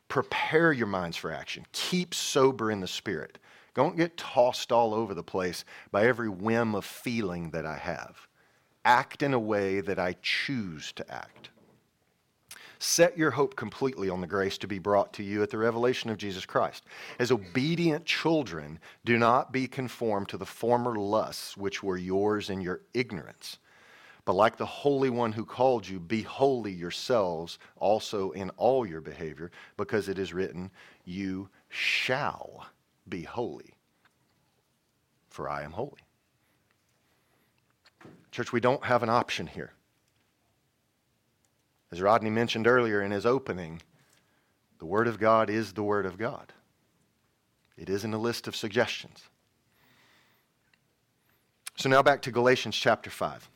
Prepare 0.09 0.73
your 0.73 0.87
minds 0.87 1.19
for 1.19 1.31
action. 1.31 1.67
Keep 1.73 2.15
sober 2.15 2.71
in 2.71 2.81
the 2.81 2.89
spirit. 2.89 3.39
Don't 3.77 3.99
get 3.99 4.17
tossed 4.17 4.73
all 4.73 4.95
over 4.95 5.13
the 5.13 5.23
place 5.23 5.67
by 5.91 6.07
every 6.07 6.31
whim 6.31 6.75
of 6.75 6.87
feeling 6.87 7.51
that 7.51 7.67
I 7.67 7.77
have. 7.77 8.27
Act 8.87 9.23
in 9.23 9.35
a 9.35 9.39
way 9.39 9.83
that 9.83 9.99
I 9.99 10.17
choose 10.23 10.93
to 10.93 11.13
act. 11.13 11.51
Set 12.79 13.19
your 13.19 13.33
hope 13.33 13.55
completely 13.55 14.09
on 14.09 14.23
the 14.23 14.27
grace 14.27 14.57
to 14.59 14.67
be 14.67 14.79
brought 14.79 15.13
to 15.13 15.23
you 15.23 15.43
at 15.43 15.51
the 15.51 15.59
revelation 15.59 16.09
of 16.09 16.17
Jesus 16.17 16.47
Christ. 16.47 16.85
As 17.19 17.31
obedient 17.31 18.07
children, 18.07 18.79
do 19.05 19.19
not 19.19 19.53
be 19.53 19.67
conformed 19.69 20.31
to 20.31 20.39
the 20.39 20.47
former 20.47 20.97
lusts 20.97 21.55
which 21.55 21.83
were 21.83 21.99
yours 21.99 22.49
in 22.49 22.63
your 22.63 22.81
ignorance. 22.95 23.59
But 24.25 24.37
like 24.37 24.57
the 24.57 24.65
Holy 24.65 25.11
One 25.11 25.33
who 25.33 25.45
called 25.45 25.87
you, 25.87 26.01
be 26.01 26.23
holy 26.23 26.73
yourselves 26.73 27.59
also 27.77 28.31
in 28.31 28.49
all 28.57 28.87
your 28.87 29.03
behavior, 29.03 29.51
because 29.77 30.09
it 30.09 30.19
is 30.19 30.33
written, 30.33 30.71
You 31.05 31.51
shall 31.69 32.67
be 33.09 33.23
holy, 33.23 33.75
for 35.29 35.49
I 35.49 35.63
am 35.63 35.73
holy. 35.73 36.01
Church, 38.31 38.53
we 38.53 38.61
don't 38.61 38.85
have 38.85 39.03
an 39.03 39.09
option 39.09 39.47
here. 39.47 39.73
As 41.91 42.03
Rodney 42.03 42.31
mentioned 42.31 42.67
earlier 42.67 43.01
in 43.01 43.11
his 43.11 43.25
opening, 43.25 43.81
the 44.79 44.87
Word 44.87 45.09
of 45.09 45.19
God 45.19 45.49
is 45.49 45.73
the 45.73 45.83
Word 45.83 46.05
of 46.05 46.19
God. 46.19 46.53
It 47.77 47.89
isn't 47.89 48.13
a 48.13 48.19
list 48.19 48.49
of 48.49 48.57
suggestions. 48.57 49.23
So 51.77 51.89
now 51.89 52.03
back 52.03 52.23
to 52.23 52.31
Galatians 52.31 52.77
chapter 52.77 53.11
5. 53.11 53.49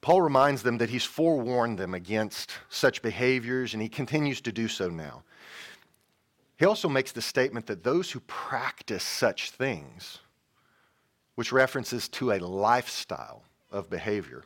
Paul 0.00 0.22
reminds 0.22 0.62
them 0.62 0.78
that 0.78 0.90
he's 0.90 1.04
forewarned 1.04 1.78
them 1.78 1.94
against 1.94 2.52
such 2.68 3.02
behaviors, 3.02 3.72
and 3.72 3.82
he 3.82 3.88
continues 3.88 4.40
to 4.42 4.52
do 4.52 4.68
so 4.68 4.88
now. 4.88 5.22
He 6.56 6.64
also 6.64 6.88
makes 6.88 7.12
the 7.12 7.22
statement 7.22 7.66
that 7.66 7.84
those 7.84 8.10
who 8.10 8.20
practice 8.20 9.04
such 9.04 9.50
things, 9.50 10.18
which 11.34 11.52
references 11.52 12.08
to 12.08 12.32
a 12.32 12.38
lifestyle 12.38 13.42
of 13.70 13.90
behavior, 13.90 14.44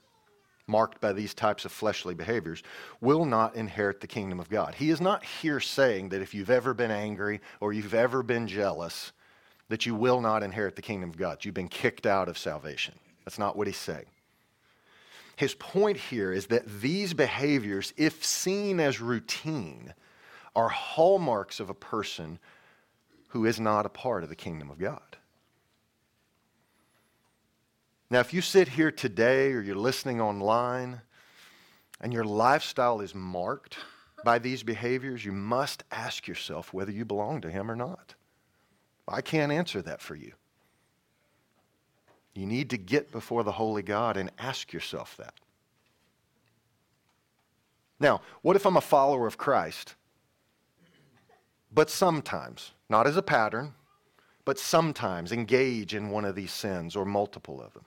marked 0.66 1.00
by 1.00 1.12
these 1.12 1.34
types 1.34 1.64
of 1.64 1.72
fleshly 1.72 2.14
behaviors 2.14 2.62
will 3.00 3.24
not 3.24 3.56
inherit 3.56 4.00
the 4.00 4.06
kingdom 4.06 4.40
of 4.40 4.48
God. 4.48 4.74
He 4.74 4.90
is 4.90 5.00
not 5.00 5.24
here 5.24 5.60
saying 5.60 6.10
that 6.10 6.22
if 6.22 6.34
you've 6.34 6.50
ever 6.50 6.74
been 6.74 6.90
angry 6.90 7.40
or 7.60 7.72
you've 7.72 7.94
ever 7.94 8.22
been 8.22 8.46
jealous, 8.46 9.12
that 9.68 9.86
you 9.86 9.94
will 9.94 10.20
not 10.20 10.42
inherit 10.42 10.76
the 10.76 10.82
kingdom 10.82 11.10
of 11.10 11.16
God. 11.16 11.44
You've 11.44 11.54
been 11.54 11.68
kicked 11.68 12.06
out 12.06 12.28
of 12.28 12.38
salvation. 12.38 12.94
That's 13.24 13.38
not 13.38 13.56
what 13.56 13.66
he's 13.66 13.76
saying. 13.76 14.06
His 15.36 15.54
point 15.54 15.96
here 15.96 16.32
is 16.32 16.46
that 16.48 16.66
these 16.80 17.14
behaviors, 17.14 17.94
if 17.96 18.24
seen 18.24 18.78
as 18.78 19.00
routine, 19.00 19.94
are 20.54 20.68
hallmarks 20.68 21.60
of 21.60 21.70
a 21.70 21.74
person 21.74 22.38
who 23.28 23.46
is 23.46 23.60
not 23.60 23.86
a 23.86 23.90
part 23.90 24.22
of 24.22 24.28
the 24.28 24.36
kingdom 24.36 24.70
of 24.70 24.78
God. 24.78 25.16
Now, 28.10 28.18
if 28.18 28.34
you 28.34 28.40
sit 28.40 28.68
here 28.68 28.90
today 28.90 29.52
or 29.52 29.60
you're 29.60 29.76
listening 29.76 30.20
online 30.20 31.00
and 32.00 32.12
your 32.12 32.24
lifestyle 32.24 33.00
is 33.00 33.14
marked 33.14 33.76
by 34.24 34.40
these 34.40 34.64
behaviors, 34.64 35.24
you 35.24 35.32
must 35.32 35.84
ask 35.92 36.26
yourself 36.26 36.74
whether 36.74 36.90
you 36.90 37.04
belong 37.04 37.40
to 37.42 37.50
Him 37.50 37.70
or 37.70 37.76
not. 37.76 38.14
I 39.06 39.22
can't 39.22 39.52
answer 39.52 39.82
that 39.82 40.00
for 40.00 40.14
you. 40.14 40.32
You 42.34 42.46
need 42.46 42.70
to 42.70 42.78
get 42.78 43.10
before 43.10 43.42
the 43.42 43.52
Holy 43.52 43.82
God 43.82 44.16
and 44.16 44.30
ask 44.38 44.72
yourself 44.72 45.16
that. 45.16 45.34
Now, 47.98 48.22
what 48.42 48.56
if 48.56 48.64
I'm 48.64 48.76
a 48.76 48.80
follower 48.80 49.26
of 49.26 49.36
Christ, 49.36 49.94
but 51.72 51.90
sometimes, 51.90 52.72
not 52.88 53.06
as 53.06 53.16
a 53.16 53.22
pattern, 53.22 53.74
but 54.44 54.58
sometimes 54.58 55.32
engage 55.32 55.94
in 55.94 56.10
one 56.10 56.24
of 56.24 56.34
these 56.34 56.52
sins 56.52 56.96
or 56.96 57.04
multiple 57.04 57.62
of 57.62 57.72
them? 57.74 57.84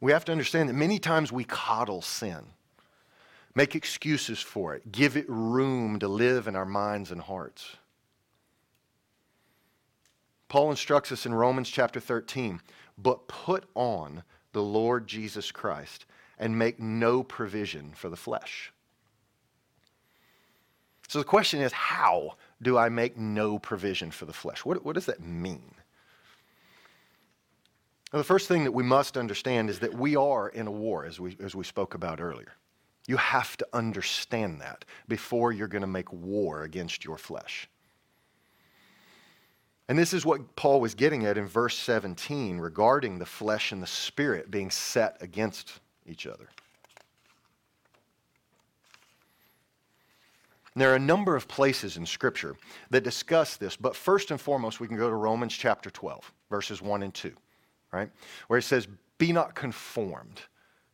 We 0.00 0.12
have 0.12 0.24
to 0.26 0.32
understand 0.32 0.68
that 0.68 0.74
many 0.74 0.98
times 0.98 1.32
we 1.32 1.44
coddle 1.44 2.02
sin, 2.02 2.44
make 3.54 3.74
excuses 3.74 4.40
for 4.40 4.74
it, 4.74 4.92
give 4.92 5.16
it 5.16 5.26
room 5.28 5.98
to 5.98 6.08
live 6.08 6.48
in 6.48 6.56
our 6.56 6.66
minds 6.66 7.10
and 7.10 7.20
hearts. 7.20 7.76
Paul 10.48 10.70
instructs 10.70 11.10
us 11.10 11.26
in 11.26 11.34
Romans 11.34 11.68
chapter 11.68 11.98
13, 11.98 12.60
but 12.98 13.26
put 13.26 13.64
on 13.74 14.22
the 14.52 14.62
Lord 14.62 15.06
Jesus 15.06 15.50
Christ 15.50 16.06
and 16.38 16.58
make 16.58 16.78
no 16.78 17.22
provision 17.22 17.92
for 17.94 18.08
the 18.08 18.16
flesh. 18.16 18.72
So 21.08 21.18
the 21.18 21.24
question 21.24 21.60
is, 21.60 21.72
how 21.72 22.36
do 22.62 22.76
I 22.76 22.88
make 22.88 23.16
no 23.16 23.58
provision 23.58 24.10
for 24.10 24.24
the 24.24 24.32
flesh? 24.32 24.64
What, 24.64 24.84
what 24.84 24.94
does 24.94 25.06
that 25.06 25.20
mean? 25.20 25.72
The 28.12 28.24
first 28.24 28.48
thing 28.48 28.64
that 28.64 28.72
we 28.72 28.82
must 28.82 29.16
understand 29.16 29.68
is 29.68 29.78
that 29.80 29.94
we 29.94 30.16
are 30.16 30.48
in 30.48 30.66
a 30.66 30.70
war, 30.70 31.04
as 31.04 31.20
we, 31.20 31.36
as 31.40 31.54
we 31.54 31.64
spoke 31.64 31.94
about 31.94 32.20
earlier. 32.20 32.54
You 33.06 33.16
have 33.18 33.56
to 33.58 33.66
understand 33.72 34.60
that 34.60 34.84
before 35.06 35.52
you're 35.52 35.68
going 35.68 35.82
to 35.82 35.86
make 35.86 36.12
war 36.12 36.62
against 36.62 37.04
your 37.04 37.18
flesh. 37.18 37.68
And 39.88 39.96
this 39.96 40.12
is 40.12 40.26
what 40.26 40.56
Paul 40.56 40.80
was 40.80 40.94
getting 40.94 41.26
at 41.26 41.38
in 41.38 41.46
verse 41.46 41.78
17 41.78 42.58
regarding 42.58 43.18
the 43.18 43.26
flesh 43.26 43.70
and 43.70 43.80
the 43.80 43.86
spirit 43.86 44.50
being 44.50 44.70
set 44.70 45.16
against 45.20 45.80
each 46.06 46.26
other. 46.26 46.48
There 50.76 50.92
are 50.92 50.96
a 50.96 51.00
number 51.00 51.34
of 51.34 51.48
places 51.48 51.96
in 51.96 52.06
Scripture 52.06 52.54
that 52.90 53.02
discuss 53.02 53.56
this, 53.56 53.76
but 53.76 53.96
first 53.96 54.30
and 54.30 54.40
foremost, 54.40 54.78
we 54.78 54.86
can 54.86 54.96
go 54.96 55.08
to 55.08 55.16
Romans 55.16 55.54
chapter 55.54 55.90
12, 55.90 56.32
verses 56.50 56.82
1 56.82 57.02
and 57.02 57.14
2, 57.14 57.32
right? 57.92 58.10
Where 58.46 58.58
it 58.58 58.62
says, 58.62 58.86
Be 59.18 59.32
not 59.32 59.54
conformed 59.54 60.42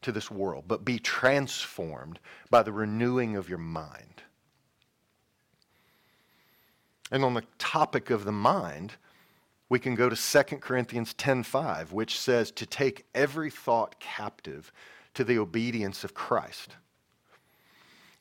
to 0.02 0.12
this 0.12 0.30
world, 0.30 0.64
but 0.68 0.84
be 0.84 0.98
transformed 0.98 2.20
by 2.48 2.62
the 2.62 2.72
renewing 2.72 3.36
of 3.36 3.48
your 3.48 3.58
mind 3.58 4.22
and 7.12 7.26
on 7.26 7.34
the 7.34 7.44
topic 7.58 8.08
of 8.10 8.24
the 8.24 8.32
mind, 8.32 8.94
we 9.68 9.78
can 9.78 9.94
go 9.94 10.08
to 10.08 10.16
2 10.16 10.60
Corinthians 10.60 11.12
10:5, 11.14 11.92
which 11.92 12.18
says 12.18 12.50
to 12.52 12.66
take 12.66 13.06
every 13.14 13.50
thought 13.50 14.00
captive 14.00 14.72
to 15.14 15.22
the 15.22 15.38
obedience 15.38 16.04
of 16.04 16.14
Christ. 16.14 16.76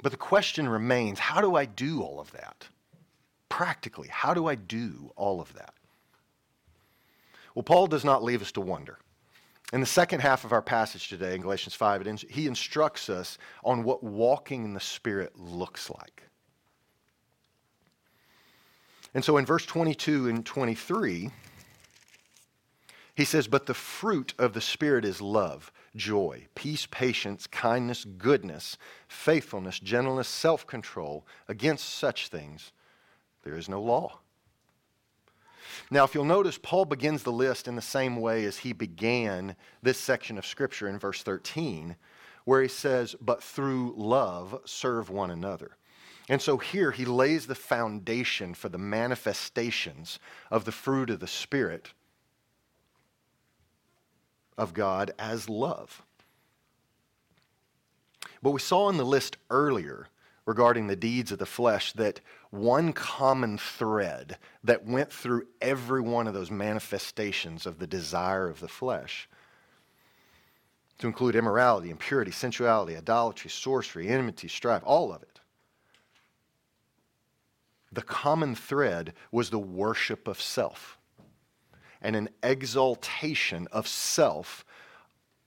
But 0.01 0.11
the 0.11 0.17
question 0.17 0.67
remains, 0.67 1.19
how 1.19 1.41
do 1.41 1.55
I 1.55 1.65
do 1.65 2.01
all 2.01 2.19
of 2.19 2.31
that? 2.31 2.67
Practically, 3.49 4.07
how 4.07 4.33
do 4.33 4.47
I 4.47 4.55
do 4.55 5.11
all 5.15 5.41
of 5.41 5.53
that? 5.53 5.73
Well, 7.53 7.63
Paul 7.63 7.87
does 7.87 8.05
not 8.05 8.23
leave 8.23 8.41
us 8.41 8.51
to 8.53 8.61
wonder. 8.61 8.97
In 9.73 9.79
the 9.79 9.85
second 9.85 10.19
half 10.19 10.43
of 10.43 10.51
our 10.51 10.61
passage 10.61 11.07
today 11.07 11.35
in 11.35 11.41
Galatians 11.41 11.75
5, 11.75 12.25
he 12.29 12.47
instructs 12.47 13.09
us 13.09 13.37
on 13.63 13.83
what 13.83 14.03
walking 14.03 14.65
in 14.65 14.73
the 14.73 14.79
Spirit 14.79 15.37
looks 15.37 15.89
like. 15.89 16.23
And 19.13 19.23
so 19.23 19.37
in 19.37 19.45
verse 19.45 19.65
22 19.65 20.29
and 20.29 20.45
23, 20.45 21.29
he 23.15 23.25
says, 23.25 23.47
But 23.47 23.65
the 23.65 23.73
fruit 23.73 24.33
of 24.39 24.53
the 24.53 24.61
Spirit 24.61 25.05
is 25.05 25.21
love, 25.21 25.71
joy, 25.95 26.47
peace, 26.55 26.87
patience, 26.89 27.47
kindness, 27.47 28.05
goodness, 28.05 28.77
faithfulness, 29.07 29.79
gentleness, 29.79 30.27
self 30.27 30.65
control. 30.65 31.25
Against 31.47 31.89
such 31.89 32.27
things 32.27 32.71
there 33.43 33.55
is 33.55 33.69
no 33.69 33.81
law. 33.81 34.19
Now, 35.89 36.03
if 36.03 36.13
you'll 36.13 36.25
notice, 36.25 36.57
Paul 36.57 36.85
begins 36.85 37.23
the 37.23 37.31
list 37.31 37.67
in 37.67 37.75
the 37.75 37.81
same 37.81 38.17
way 38.17 38.45
as 38.45 38.57
he 38.57 38.73
began 38.73 39.55
this 39.81 39.97
section 39.97 40.37
of 40.37 40.45
Scripture 40.45 40.87
in 40.87 40.99
verse 40.99 41.23
13, 41.23 41.95
where 42.45 42.61
he 42.61 42.67
says, 42.67 43.15
But 43.21 43.43
through 43.43 43.93
love 43.97 44.59
serve 44.65 45.09
one 45.09 45.31
another. 45.31 45.77
And 46.29 46.41
so 46.41 46.57
here 46.57 46.91
he 46.91 47.05
lays 47.05 47.47
the 47.47 47.55
foundation 47.55 48.53
for 48.53 48.69
the 48.69 48.77
manifestations 48.77 50.19
of 50.49 50.65
the 50.65 50.71
fruit 50.71 51.09
of 51.09 51.19
the 51.19 51.27
Spirit 51.27 51.93
of 54.61 54.73
God 54.73 55.11
as 55.19 55.49
love. 55.49 56.01
But 58.41 58.51
we 58.51 58.59
saw 58.59 58.89
in 58.89 58.97
the 58.97 59.03
list 59.03 59.37
earlier 59.49 60.07
regarding 60.45 60.87
the 60.87 60.95
deeds 60.95 61.31
of 61.31 61.39
the 61.39 61.45
flesh 61.45 61.93
that 61.93 62.19
one 62.49 62.93
common 62.93 63.57
thread 63.57 64.37
that 64.63 64.85
went 64.85 65.11
through 65.11 65.47
every 65.61 66.01
one 66.01 66.27
of 66.27 66.33
those 66.33 66.51
manifestations 66.51 67.65
of 67.65 67.79
the 67.79 67.87
desire 67.87 68.47
of 68.47 68.59
the 68.59 68.67
flesh 68.67 69.27
to 70.97 71.07
include 71.07 71.35
immorality, 71.35 71.89
impurity, 71.89 72.31
sensuality, 72.31 72.95
idolatry, 72.95 73.49
sorcery, 73.49 74.07
enmity, 74.07 74.47
strife, 74.47 74.83
all 74.85 75.11
of 75.11 75.21
it 75.21 75.31
the 77.91 78.01
common 78.01 78.55
thread 78.55 79.13
was 79.31 79.49
the 79.49 79.59
worship 79.59 80.27
of 80.27 80.39
self 80.39 80.97
and 82.01 82.15
an 82.15 82.29
exaltation 82.43 83.67
of 83.71 83.87
self 83.87 84.65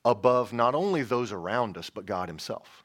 above 0.05 0.53
not 0.53 0.75
only 0.75 1.03
those 1.03 1.33
around 1.33 1.79
us, 1.79 1.91
but 1.91 2.07
God 2.07 2.29
Himself. 2.29 2.85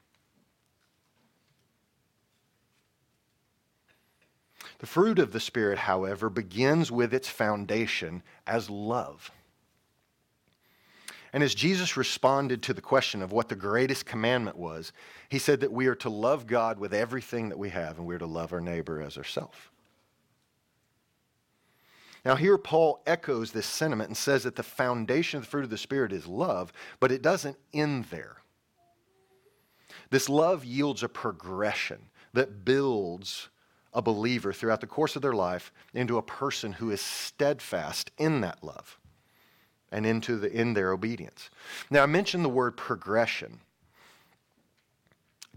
The 4.78 4.86
fruit 4.86 5.18
of 5.18 5.32
the 5.32 5.40
Spirit, 5.40 5.78
however, 5.78 6.30
begins 6.30 6.90
with 6.90 7.12
its 7.12 7.28
foundation 7.28 8.22
as 8.46 8.70
love. 8.70 9.30
And 11.32 11.42
as 11.42 11.54
Jesus 11.54 11.96
responded 11.96 12.62
to 12.62 12.74
the 12.74 12.80
question 12.80 13.22
of 13.22 13.30
what 13.30 13.48
the 13.48 13.54
greatest 13.54 14.06
commandment 14.06 14.56
was, 14.56 14.92
he 15.28 15.38
said 15.38 15.60
that 15.60 15.72
we 15.72 15.86
are 15.86 15.94
to 15.96 16.10
love 16.10 16.46
God 16.46 16.78
with 16.78 16.92
everything 16.92 17.50
that 17.50 17.58
we 17.58 17.68
have 17.68 17.98
and 17.98 18.06
we're 18.06 18.18
to 18.18 18.26
love 18.26 18.52
our 18.52 18.60
neighbor 18.60 19.00
as 19.00 19.16
ourselves. 19.16 19.56
Now, 22.24 22.36
here 22.36 22.58
Paul 22.58 23.02
echoes 23.06 23.52
this 23.52 23.66
sentiment 23.66 24.08
and 24.08 24.16
says 24.16 24.42
that 24.44 24.56
the 24.56 24.62
foundation 24.62 25.38
of 25.38 25.44
the 25.44 25.50
fruit 25.50 25.64
of 25.64 25.70
the 25.70 25.78
Spirit 25.78 26.12
is 26.12 26.26
love, 26.26 26.72
but 26.98 27.12
it 27.12 27.22
doesn't 27.22 27.56
end 27.72 28.04
there. 28.06 28.36
This 30.10 30.28
love 30.28 30.64
yields 30.64 31.02
a 31.02 31.08
progression 31.08 32.10
that 32.32 32.64
builds 32.64 33.48
a 33.92 34.02
believer 34.02 34.52
throughout 34.52 34.80
the 34.80 34.86
course 34.86 35.16
of 35.16 35.22
their 35.22 35.32
life 35.32 35.72
into 35.94 36.18
a 36.18 36.22
person 36.22 36.72
who 36.72 36.90
is 36.90 37.00
steadfast 37.00 38.10
in 38.18 38.40
that 38.42 38.62
love 38.62 38.98
and 39.90 40.06
into 40.06 40.36
the, 40.36 40.52
in 40.52 40.74
their 40.74 40.92
obedience. 40.92 41.50
Now, 41.90 42.04
I 42.04 42.06
mentioned 42.06 42.44
the 42.44 42.50
word 42.50 42.76
progression. 42.76 43.60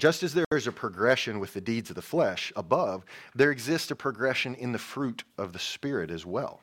Just 0.04 0.22
as 0.22 0.34
there 0.34 0.44
is 0.52 0.68
a 0.68 0.72
progression 0.74 1.40
with 1.40 1.54
the 1.54 1.62
deeds 1.62 1.90
of 1.90 1.96
the 1.96 2.02
flesh 2.02 2.52
above, 2.58 3.06
there 3.36 3.52
exists 3.52 3.90
a 3.90 3.96
progression 3.96 4.54
in 4.54 4.74
the 4.74 4.78
fruit 4.78 5.24
of 5.38 5.54
the 5.54 5.60
Spirit 5.60 6.12
as 6.12 6.26
well. 6.26 6.60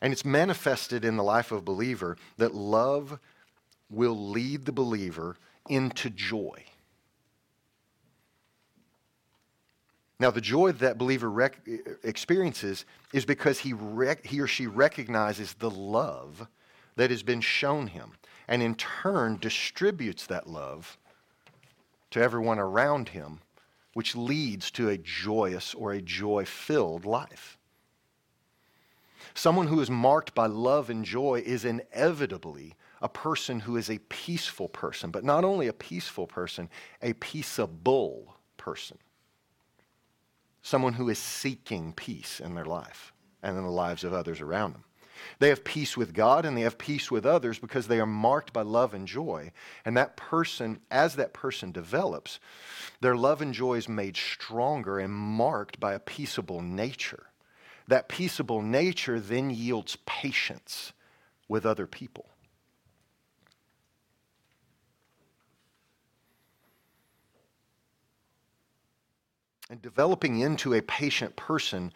And 0.00 0.12
it's 0.12 0.24
manifested 0.24 1.04
in 1.04 1.16
the 1.16 1.22
life 1.22 1.52
of 1.52 1.58
a 1.58 1.62
believer 1.62 2.16
that 2.38 2.52
love 2.52 3.20
will 3.88 4.30
lead 4.30 4.64
the 4.64 4.72
believer 4.72 5.36
into 5.68 6.10
joy. 6.10 6.64
Now, 10.18 10.32
the 10.32 10.40
joy 10.40 10.72
that, 10.72 10.80
that 10.80 10.98
believer 10.98 11.30
rec- 11.30 11.60
experiences 12.02 12.84
is 13.12 13.24
because 13.24 13.60
he, 13.60 13.74
rec- 13.74 14.26
he 14.26 14.40
or 14.40 14.48
she 14.48 14.66
recognizes 14.66 15.54
the 15.54 15.70
love 15.70 16.48
that 16.96 17.12
has 17.12 17.22
been 17.22 17.42
shown 17.42 17.86
him, 17.86 18.10
and 18.48 18.60
in 18.60 18.74
turn 18.74 19.38
distributes 19.40 20.26
that 20.26 20.48
love 20.48 20.98
to 22.14 22.22
everyone 22.22 22.60
around 22.60 23.08
him, 23.08 23.40
which 23.92 24.14
leads 24.14 24.70
to 24.70 24.88
a 24.88 24.96
joyous 24.96 25.74
or 25.74 25.92
a 25.92 26.00
joy 26.00 26.44
filled 26.44 27.04
life. 27.04 27.58
Someone 29.34 29.66
who 29.66 29.80
is 29.80 29.90
marked 29.90 30.32
by 30.32 30.46
love 30.46 30.90
and 30.90 31.04
joy 31.04 31.42
is 31.44 31.64
inevitably 31.64 32.76
a 33.02 33.08
person 33.08 33.58
who 33.58 33.76
is 33.76 33.90
a 33.90 33.98
peaceful 33.98 34.68
person, 34.68 35.10
but 35.10 35.24
not 35.24 35.42
only 35.42 35.66
a 35.66 35.72
peaceful 35.72 36.28
person, 36.28 36.70
a 37.02 37.14
peaceable 37.14 38.36
person. 38.58 38.98
Someone 40.62 40.92
who 40.92 41.08
is 41.08 41.18
seeking 41.18 41.92
peace 41.94 42.38
in 42.38 42.54
their 42.54 42.64
life 42.64 43.12
and 43.42 43.58
in 43.58 43.64
the 43.64 43.70
lives 43.70 44.04
of 44.04 44.12
others 44.12 44.40
around 44.40 44.74
them. 44.74 44.84
They 45.38 45.48
have 45.48 45.64
peace 45.64 45.96
with 45.96 46.14
God 46.14 46.44
and 46.44 46.56
they 46.56 46.62
have 46.62 46.78
peace 46.78 47.10
with 47.10 47.26
others 47.26 47.58
because 47.58 47.86
they 47.86 48.00
are 48.00 48.06
marked 48.06 48.52
by 48.52 48.62
love 48.62 48.94
and 48.94 49.06
joy. 49.06 49.52
And 49.84 49.96
that 49.96 50.16
person, 50.16 50.80
as 50.90 51.16
that 51.16 51.32
person 51.32 51.72
develops, 51.72 52.40
their 53.00 53.16
love 53.16 53.42
and 53.42 53.54
joy 53.54 53.74
is 53.74 53.88
made 53.88 54.16
stronger 54.16 54.98
and 54.98 55.12
marked 55.12 55.80
by 55.80 55.94
a 55.94 56.00
peaceable 56.00 56.60
nature. 56.60 57.26
That 57.88 58.08
peaceable 58.08 58.62
nature 58.62 59.20
then 59.20 59.50
yields 59.50 59.98
patience 60.06 60.92
with 61.48 61.66
other 61.66 61.86
people. 61.86 62.26
and 69.70 69.80
developing 69.82 70.38
into 70.38 70.74
a 70.74 70.82
patient 70.82 71.34
person, 71.36 71.92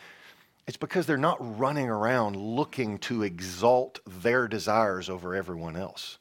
it's 0.68 0.76
because 0.76 1.06
they're 1.06 1.16
not 1.16 1.58
running 1.58 1.88
around 1.88 2.36
looking 2.36 2.98
to 2.98 3.22
exalt 3.22 4.00
their 4.06 4.46
desires 4.46 5.08
over 5.08 5.34
everyone 5.34 5.76
else. 5.76 6.18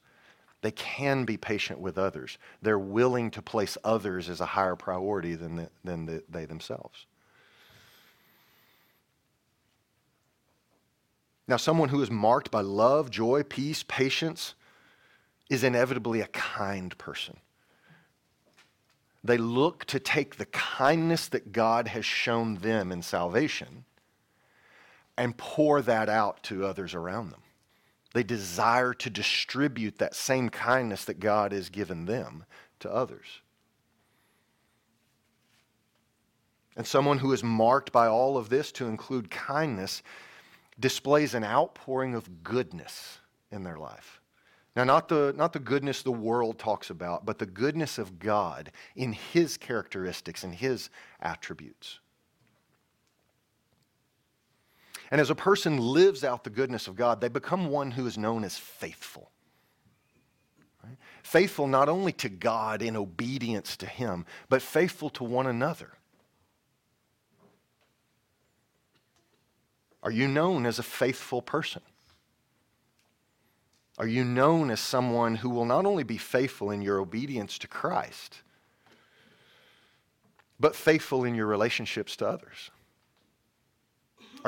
They 0.61 0.71
can 0.71 1.25
be 1.25 1.35
patient 1.35 1.79
with 1.79 1.97
others. 1.97 2.37
They're 2.61 2.79
willing 2.79 3.29
to 3.31 3.41
place 3.41 3.77
others 3.83 4.29
as 4.29 4.39
a 4.39 4.45
higher 4.45 4.77
priority 4.77 5.35
than, 5.35 5.57
the, 5.57 5.69
than 5.83 6.05
the, 6.05 6.23
they 6.29 6.45
themselves. 6.45 7.05
Now, 11.45 11.57
someone 11.57 11.89
who 11.89 12.01
is 12.01 12.09
marked 12.09 12.49
by 12.49 12.61
love, 12.61 13.11
joy, 13.11 13.43
peace, 13.43 13.83
patience 13.83 14.55
is 15.49 15.65
inevitably 15.65 16.21
a 16.21 16.27
kind 16.27 16.97
person. 16.97 17.35
They 19.25 19.37
look 19.37 19.83
to 19.85 19.99
take 19.99 20.37
the 20.37 20.45
kindness 20.45 21.27
that 21.27 21.51
God 21.51 21.89
has 21.89 22.05
shown 22.05 22.55
them 22.55 22.93
in 22.93 23.01
salvation 23.01 23.83
and 25.17 25.37
pour 25.37 25.81
that 25.81 26.09
out 26.09 26.43
to 26.43 26.65
others 26.65 26.93
around 26.93 27.31
them. 27.31 27.41
They 28.13 28.23
desire 28.23 28.93
to 28.95 29.09
distribute 29.09 29.97
that 29.97 30.15
same 30.15 30.49
kindness 30.49 31.05
that 31.05 31.19
God 31.19 31.51
has 31.51 31.69
given 31.69 32.05
them 32.05 32.45
to 32.79 32.91
others. 32.91 33.25
And 36.75 36.85
someone 36.85 37.17
who 37.17 37.33
is 37.33 37.43
marked 37.43 37.91
by 37.91 38.07
all 38.07 38.37
of 38.37 38.49
this 38.49 38.71
to 38.73 38.85
include 38.85 39.31
kindness 39.31 40.03
displays 40.79 41.33
an 41.33 41.43
outpouring 41.43 42.13
of 42.13 42.43
goodness 42.43 43.17
in 43.51 43.63
their 43.63 43.77
life. 43.77 44.21
Now, 44.75 44.83
not 44.83 45.07
the, 45.07 45.33
not 45.35 45.53
the 45.53 45.59
goodness 45.59 46.03
the 46.03 46.11
world 46.11 46.59
talks 46.59 46.91
about, 46.91 47.25
but 47.25 47.39
the 47.39 47.47
goodness 47.47 47.97
of 47.97 48.19
God 48.19 48.71
in 48.95 49.13
His 49.13 49.57
characteristics 49.57 50.43
and 50.43 50.53
His 50.53 50.91
attributes. 51.19 51.99
And 55.09 55.21
as 55.21 55.29
a 55.29 55.35
person 55.35 55.77
lives 55.79 56.23
out 56.23 56.43
the 56.43 56.49
goodness 56.49 56.87
of 56.87 56.95
God, 56.95 57.21
they 57.21 57.29
become 57.29 57.69
one 57.69 57.91
who 57.91 58.05
is 58.07 58.17
known 58.17 58.43
as 58.43 58.57
faithful. 58.57 59.31
Right? 60.83 60.97
Faithful 61.23 61.67
not 61.67 61.89
only 61.89 62.11
to 62.13 62.29
God 62.29 62.81
in 62.81 62.95
obedience 62.95 63.77
to 63.77 63.85
Him, 63.85 64.25
but 64.49 64.61
faithful 64.61 65.09
to 65.11 65.23
one 65.23 65.47
another. 65.47 65.91
Are 70.03 70.11
you 70.11 70.27
known 70.27 70.65
as 70.65 70.79
a 70.79 70.83
faithful 70.83 71.41
person? 71.41 71.81
Are 73.97 74.07
you 74.07 74.23
known 74.23 74.69
as 74.69 74.79
someone 74.79 75.35
who 75.35 75.49
will 75.49 75.65
not 75.65 75.85
only 75.85 76.03
be 76.03 76.17
faithful 76.17 76.69
in 76.69 76.81
your 76.81 76.99
obedience 76.99 77.57
to 77.59 77.67
Christ, 77.67 78.41
but 80.59 80.75
faithful 80.75 81.23
in 81.23 81.33
your 81.33 81.47
relationships 81.47 82.15
to 82.17 82.27
others? 82.27 82.69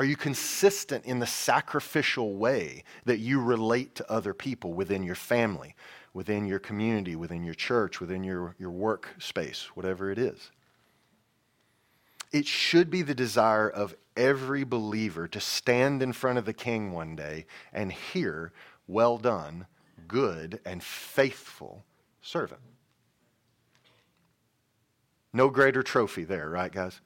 Are 0.00 0.04
you 0.04 0.16
consistent 0.16 1.04
in 1.04 1.18
the 1.18 1.26
sacrificial 1.26 2.34
way 2.34 2.84
that 3.04 3.18
you 3.18 3.38
relate 3.38 3.94
to 3.96 4.10
other 4.10 4.32
people 4.32 4.72
within 4.72 5.02
your 5.02 5.14
family, 5.14 5.74
within 6.14 6.46
your 6.46 6.58
community, 6.58 7.16
within 7.16 7.44
your 7.44 7.52
church, 7.52 8.00
within 8.00 8.24
your, 8.24 8.54
your 8.58 8.70
work 8.70 9.10
space, 9.18 9.68
whatever 9.74 10.10
it 10.10 10.18
is? 10.18 10.52
It 12.32 12.46
should 12.46 12.88
be 12.88 13.02
the 13.02 13.14
desire 13.14 13.68
of 13.68 13.94
every 14.16 14.64
believer 14.64 15.28
to 15.28 15.38
stand 15.38 16.02
in 16.02 16.14
front 16.14 16.38
of 16.38 16.46
the 16.46 16.54
king 16.54 16.92
one 16.92 17.14
day 17.14 17.44
and 17.70 17.92
hear 17.92 18.54
well 18.86 19.18
done, 19.18 19.66
good 20.08 20.60
and 20.64 20.82
faithful 20.82 21.84
servant. 22.22 22.62
No 25.34 25.50
greater 25.50 25.82
trophy 25.82 26.24
there, 26.24 26.48
right, 26.48 26.72
guys? 26.72 27.02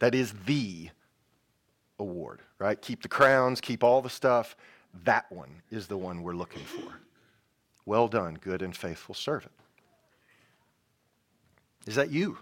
That 0.00 0.14
is 0.14 0.34
the 0.44 0.90
award, 1.98 2.42
right? 2.58 2.80
Keep 2.80 3.02
the 3.02 3.08
crowns, 3.08 3.60
keep 3.60 3.82
all 3.84 4.00
the 4.02 4.10
stuff. 4.10 4.56
That 5.04 5.30
one 5.30 5.50
is 5.70 5.86
the 5.86 5.96
one 5.96 6.22
we're 6.22 6.34
looking 6.34 6.62
for. 6.62 7.00
Well 7.86 8.08
done, 8.08 8.38
good 8.40 8.62
and 8.62 8.76
faithful 8.76 9.14
servant. 9.14 9.52
Is 11.86 11.94
that 11.94 12.10
you? 12.10 12.38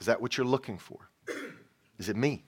Is 0.00 0.06
that 0.06 0.20
what 0.20 0.36
you're 0.36 0.46
looking 0.46 0.78
for? 0.78 0.98
Is 1.98 2.08
it 2.08 2.16
me? 2.16 2.42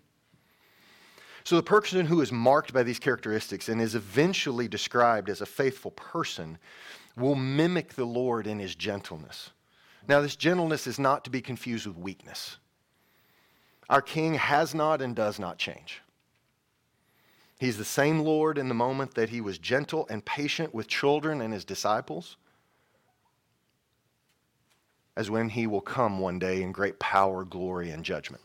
So, 1.45 1.57
the 1.57 1.63
person 1.63 2.07
who 2.07 2.21
is 2.21 2.31
marked 2.31 2.73
by 2.73 2.83
these 2.83 2.99
characteristics 2.99 3.69
and 3.69 3.81
is 3.81 3.95
eventually 3.95 4.69
described 4.69 5.29
as 5.29 5.41
a 5.41 5.47
faithful 5.47 5.91
person 5.91 6.57
will 7.17 7.35
mimic 7.35 7.95
the 7.95 8.05
Lord 8.05 8.47
in 8.47 8.59
his 8.59 8.75
gentleness. 8.75 9.51
Now, 10.09 10.21
this 10.21 10.37
gentleness 10.37 10.87
is 10.87 10.99
not 10.99 11.25
to 11.25 11.31
be 11.31 11.41
confused 11.41 11.87
with 11.87 11.97
weakness. 11.97 12.59
Our 13.91 14.03
King 14.03 14.35
has 14.35 14.75
not 14.75 15.03
and 15.03 15.15
does 15.15 15.39
not 15.39 15.59
change. 15.59 16.01
He's 17.63 17.79
the 17.79 17.85
same 17.85 18.19
Lord 18.19 18.59
in 18.59 18.67
the 18.67 18.75
moment 18.75 19.15
that 19.15 19.29
he 19.29 19.41
was 19.41 19.57
gentle 19.57 20.05
and 20.11 20.25
patient 20.25 20.75
with 20.75 20.89
children 20.89 21.41
and 21.41 21.55
his 21.55 21.65
disciples 21.65 22.37
as 25.17 25.31
when 25.31 25.49
he 25.49 25.69
will 25.69 25.81
come 25.81 26.19
one 26.19 26.41
day 26.41 26.65
in 26.65 26.73
great 26.73 26.99
power, 26.99 27.45
glory, 27.45 27.91
and 27.91 28.05
judgment. 28.05 28.43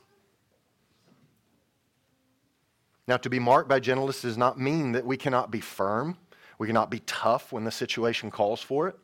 Now, 3.08 3.18
to 3.18 3.28
be 3.28 3.40
marked 3.40 3.68
by 3.68 3.80
gentleness 3.80 4.22
does 4.22 4.38
not 4.38 4.60
mean 4.60 4.92
that 4.92 5.04
we 5.04 5.18
cannot 5.18 5.50
be 5.50 5.62
firm, 5.62 6.16
we 6.60 6.68
cannot 6.68 6.92
be 6.92 7.00
tough 7.00 7.52
when 7.52 7.64
the 7.64 7.72
situation 7.72 8.30
calls 8.30 8.62
for 8.62 8.88
it. 8.88 9.00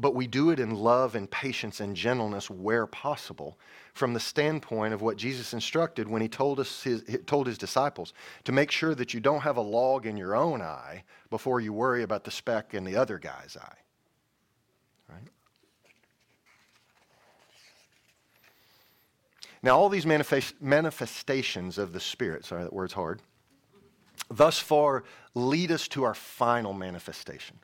But 0.00 0.14
we 0.14 0.26
do 0.26 0.48
it 0.48 0.58
in 0.58 0.74
love 0.74 1.14
and 1.14 1.30
patience 1.30 1.78
and 1.78 1.94
gentleness 1.94 2.48
where 2.48 2.86
possible, 2.86 3.58
from 3.92 4.14
the 4.14 4.20
standpoint 4.20 4.94
of 4.94 5.02
what 5.02 5.18
Jesus 5.18 5.52
instructed 5.52 6.08
when 6.08 6.22
he 6.22 6.28
told, 6.28 6.58
us 6.58 6.82
his, 6.82 7.04
told 7.26 7.46
his 7.46 7.58
disciples 7.58 8.14
to 8.44 8.52
make 8.52 8.70
sure 8.70 8.94
that 8.94 9.12
you 9.12 9.20
don't 9.20 9.42
have 9.42 9.58
a 9.58 9.60
log 9.60 10.06
in 10.06 10.16
your 10.16 10.34
own 10.34 10.62
eye 10.62 11.04
before 11.28 11.60
you 11.60 11.74
worry 11.74 12.02
about 12.02 12.24
the 12.24 12.30
speck 12.30 12.72
in 12.72 12.84
the 12.84 12.96
other 12.96 13.18
guy's 13.18 13.58
eye. 13.60 13.76
Right? 15.10 15.28
Now, 19.62 19.76
all 19.76 19.90
these 19.90 20.06
manifest- 20.06 20.62
manifestations 20.62 21.76
of 21.76 21.92
the 21.92 22.00
Spirit, 22.00 22.46
sorry, 22.46 22.62
that 22.62 22.72
word's 22.72 22.94
hard, 22.94 23.20
thus 24.30 24.58
far 24.58 25.04
lead 25.34 25.70
us 25.70 25.88
to 25.88 26.04
our 26.04 26.14
final 26.14 26.72
manifestation. 26.72 27.58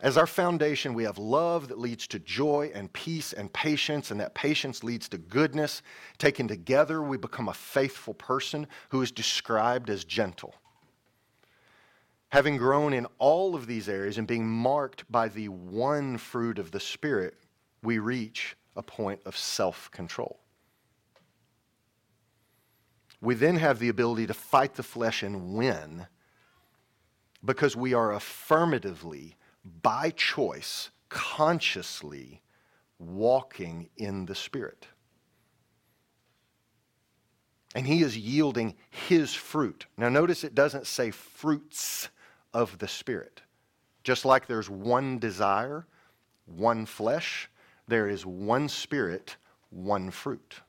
As 0.00 0.16
our 0.16 0.26
foundation, 0.26 0.94
we 0.94 1.04
have 1.04 1.18
love 1.18 1.68
that 1.68 1.78
leads 1.78 2.06
to 2.08 2.18
joy 2.18 2.70
and 2.74 2.90
peace 2.92 3.32
and 3.34 3.52
patience, 3.52 4.10
and 4.10 4.18
that 4.20 4.34
patience 4.34 4.82
leads 4.82 5.08
to 5.10 5.18
goodness. 5.18 5.82
Taken 6.16 6.48
together, 6.48 7.02
we 7.02 7.18
become 7.18 7.48
a 7.48 7.54
faithful 7.54 8.14
person 8.14 8.66
who 8.88 9.02
is 9.02 9.12
described 9.12 9.90
as 9.90 10.04
gentle. 10.04 10.54
Having 12.30 12.56
grown 12.56 12.94
in 12.94 13.06
all 13.18 13.54
of 13.54 13.66
these 13.66 13.88
areas 13.88 14.16
and 14.16 14.26
being 14.26 14.48
marked 14.48 15.10
by 15.12 15.28
the 15.28 15.48
one 15.48 16.16
fruit 16.16 16.58
of 16.58 16.70
the 16.70 16.80
Spirit, 16.80 17.34
we 17.82 17.98
reach 17.98 18.56
a 18.76 18.82
point 18.82 19.20
of 19.26 19.36
self 19.36 19.90
control 19.90 20.40
we 23.20 23.34
then 23.34 23.56
have 23.56 23.78
the 23.78 23.88
ability 23.88 24.26
to 24.26 24.34
fight 24.34 24.74
the 24.74 24.82
flesh 24.82 25.22
and 25.22 25.54
win 25.54 26.06
because 27.44 27.76
we 27.76 27.94
are 27.94 28.12
affirmatively, 28.12 29.36
by 29.82 30.10
choice, 30.10 30.90
consciously 31.08 32.42
walking 32.98 33.88
in 33.96 34.26
the 34.26 34.34
Spirit. 34.34 34.86
And 37.74 37.86
He 37.86 38.02
is 38.02 38.16
yielding 38.16 38.74
His 38.90 39.34
fruit. 39.34 39.86
Now, 39.96 40.08
notice 40.08 40.44
it 40.44 40.54
doesn't 40.54 40.86
say 40.86 41.10
fruits 41.10 42.08
of 42.52 42.78
the 42.78 42.88
Spirit. 42.88 43.42
Just 44.02 44.24
like 44.24 44.46
there's 44.46 44.70
one 44.70 45.18
desire, 45.18 45.86
one 46.46 46.86
flesh, 46.86 47.50
there 47.86 48.08
is 48.08 48.24
one 48.24 48.68
Spirit, 48.68 49.36
one 49.70 50.10
fruit. 50.10 50.60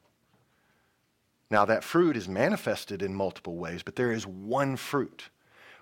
Now, 1.49 1.65
that 1.65 1.83
fruit 1.83 2.15
is 2.15 2.29
manifested 2.29 3.01
in 3.01 3.13
multiple 3.13 3.57
ways, 3.57 3.83
but 3.83 3.95
there 3.95 4.11
is 4.11 4.25
one 4.25 4.77
fruit. 4.77 5.29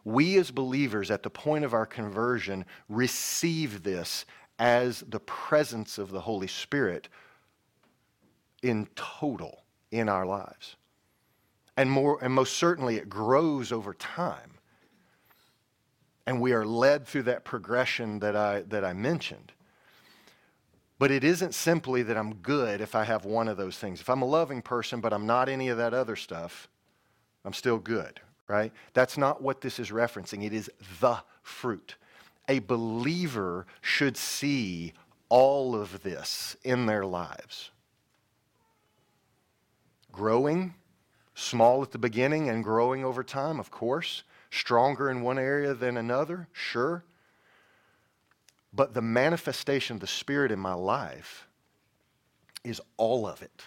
We 0.04 0.38
as 0.38 0.52
believers 0.52 1.12
at 1.12 1.24
the 1.24 1.30
point 1.30 1.66
of 1.66 1.74
our 1.74 1.86
conversion 1.86 2.66
receive 2.88 3.84
this 3.84 4.26
as 4.58 5.04
the 5.08 5.20
presence 5.22 5.98
of 5.98 6.12
the 6.12 6.22
Holy 6.22 6.48
Spirit 6.48 7.10
in 8.62 8.88
total 8.96 9.64
in 9.92 10.10
our 10.10 10.26
lives. 10.26 10.76
And, 11.78 11.90
more, 11.90 12.20
and 12.22 12.34
most 12.34 12.58
certainly, 12.58 12.98
it 12.98 13.10
grows 13.10 13.72
over 13.72 13.94
time. 13.94 14.52
And 16.26 16.42
we 16.42 16.52
are 16.52 16.66
led 16.66 17.08
through 17.08 17.24
that 17.24 17.46
progression 17.46 18.20
that 18.20 18.36
I, 18.36 18.62
that 18.64 18.84
I 18.84 18.94
mentioned. 18.94 19.54
But 21.00 21.12
it 21.12 21.24
isn't 21.24 21.56
simply 21.56 22.04
that 22.04 22.18
I'm 22.18 22.36
good 22.36 22.82
if 22.82 22.94
I 22.94 23.06
have 23.06 23.24
one 23.24 23.48
of 23.48 23.56
those 23.56 23.78
things. 23.78 24.02
If 24.02 24.10
I'm 24.10 24.22
a 24.22 24.28
loving 24.28 24.62
person, 24.62 25.00
but 25.00 25.14
I'm 25.14 25.26
not 25.26 25.48
any 25.48 25.70
of 25.70 25.78
that 25.78 25.94
other 25.94 26.18
stuff, 26.18 26.68
I'm 27.46 27.54
still 27.54 27.78
good, 27.78 28.20
right? 28.50 28.74
That's 28.94 29.18
not 29.18 29.42
what 29.42 29.62
this 29.62 29.80
is 29.80 29.92
referencing. 29.92 30.44
It 30.44 30.52
is 30.52 30.70
the 31.00 31.20
fruit. 31.44 31.96
A 32.50 32.60
believer 32.60 33.68
should 33.80 34.18
see 34.18 34.94
all 35.30 35.76
of 35.76 36.02
this 36.02 36.58
in 36.64 36.88
their 36.88 37.06
lives. 37.06 37.70
Growing, 40.12 40.74
small 41.36 41.84
at 41.84 41.92
the 41.92 42.00
beginning 42.00 42.50
and 42.50 42.64
growing 42.64 43.06
over 43.06 43.24
time, 43.24 43.60
of 43.60 43.70
course. 43.70 44.24
Stronger 44.50 45.12
in 45.12 45.22
one 45.22 45.38
area 45.38 45.76
than 45.76 45.96
another, 45.96 46.48
sure. 46.52 47.04
But 48.74 48.96
the 48.96 49.02
manifestation 49.02 49.96
of 49.96 50.00
the 50.00 50.08
Spirit 50.08 50.52
in 50.52 50.60
my 50.60 50.74
life 50.74 51.48
is 52.64 52.82
all 52.98 53.28
of 53.28 53.44
it. 53.44 53.64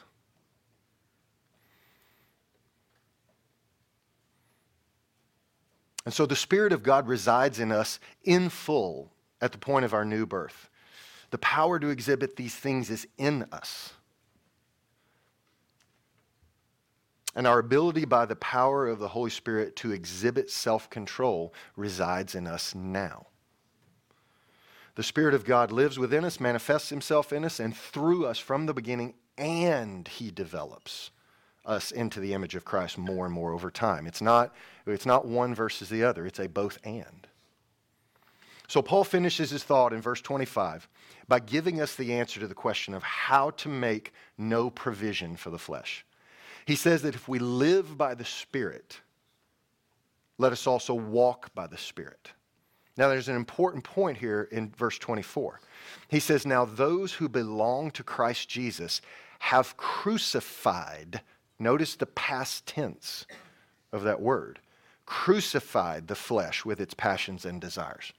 And 6.05 6.13
so 6.13 6.27
the 6.27 6.37
Spirit 6.37 6.73
of 6.73 6.83
God 6.83 7.07
resides 7.07 7.61
in 7.61 7.71
us 7.71 8.01
in 8.25 8.49
full 8.49 9.13
at 9.41 9.53
the 9.53 9.59
point 9.59 9.85
of 9.85 9.95
our 9.95 10.05
new 10.05 10.27
birth. 10.27 10.69
The 11.31 11.39
power 11.39 11.79
to 11.79 11.89
exhibit 11.89 12.37
these 12.37 12.55
things 12.55 12.91
is 12.91 13.07
in 13.19 13.47
us. 13.53 13.95
And 17.35 17.47
our 17.47 17.59
ability 17.59 18.05
by 18.05 18.27
the 18.27 18.37
power 18.37 18.87
of 18.87 18.99
the 18.99 19.09
Holy 19.09 19.31
Spirit 19.31 19.75
to 19.77 19.93
exhibit 19.93 20.51
self 20.51 20.91
control 20.91 21.55
resides 21.77 22.35
in 22.35 22.47
us 22.47 22.75
now. 22.75 23.29
The 24.97 25.03
Spirit 25.03 25.33
of 25.33 25.47
God 25.47 25.73
lives 25.73 25.99
within 25.99 26.25
us, 26.25 26.39
manifests 26.39 26.91
Himself 26.91 27.33
in 27.33 27.45
us 27.45 27.59
and 27.59 27.75
through 27.75 28.27
us 28.27 28.39
from 28.39 28.67
the 28.67 28.75
beginning, 28.75 29.15
and 29.39 30.07
He 30.07 30.31
develops 30.31 31.11
us 31.65 31.93
into 31.93 32.21
the 32.21 32.35
image 32.35 32.55
of 32.55 32.65
Christ 32.65 32.99
more 32.99 33.25
and 33.25 33.35
more 33.35 33.53
over 33.53 33.71
time. 33.71 34.07
It's 34.07 34.23
not, 34.23 34.55
it's 34.87 35.07
not 35.07 35.27
one 35.27 35.55
versus 35.55 35.89
the 35.89 36.05
other, 36.05 36.27
it's 36.27 36.41
a 36.41 36.49
both 36.49 36.79
and. 36.85 37.27
So 38.69 38.81
Paul 38.81 39.05
finishes 39.05 39.51
his 39.51 39.65
thought 39.65 39.93
in 39.93 40.01
verse 40.01 40.23
25 40.23 40.89
by 41.29 41.41
giving 41.41 41.81
us 41.81 41.95
the 41.95 42.15
answer 42.15 42.41
to 42.41 42.47
the 42.47 42.55
question 42.55 42.95
of 42.95 43.03
how 43.03 43.51
to 43.51 43.69
make 43.69 44.13
no 44.39 44.71
provision 44.71 45.37
for 45.37 45.51
the 45.51 45.59
flesh. 45.59 46.05
He 46.67 46.77
says 46.77 47.03
that 47.03 47.15
if 47.15 47.29
we 47.29 47.39
live 47.39 47.99
by 47.99 48.15
the 48.15 48.25
Spirit, 48.25 49.01
let 50.39 50.53
us 50.53 50.67
also 50.67 50.95
walk 50.95 51.55
by 51.55 51.67
the 51.67 51.79
Spirit. 51.79 52.31
Now, 52.97 53.09
there's 53.09 53.29
an 53.29 53.37
important 53.37 53.85
point 53.85 54.19
here 54.19 54.49
in 54.53 54.71
verse 54.71 54.99
24. 54.99 55.61
He 56.09 56.21
says, 56.21 56.45
Now 56.45 56.65
those 56.65 57.13
who 57.13 57.29
belong 57.29 57.91
to 57.93 58.03
Christ 58.03 58.49
Jesus 58.49 59.01
have 59.39 59.77
crucified, 59.77 61.21
notice 61.63 61.95
the 61.95 62.07
past 62.07 62.67
tense 62.67 63.27
of 63.93 64.03
that 64.05 64.21
word, 64.21 64.59
crucified 65.07 66.09
the 66.09 66.15
flesh 66.15 66.65
with 66.65 66.81
its 66.81 66.95
passions 66.95 67.45
and 67.45 67.61
desires. 67.61 68.13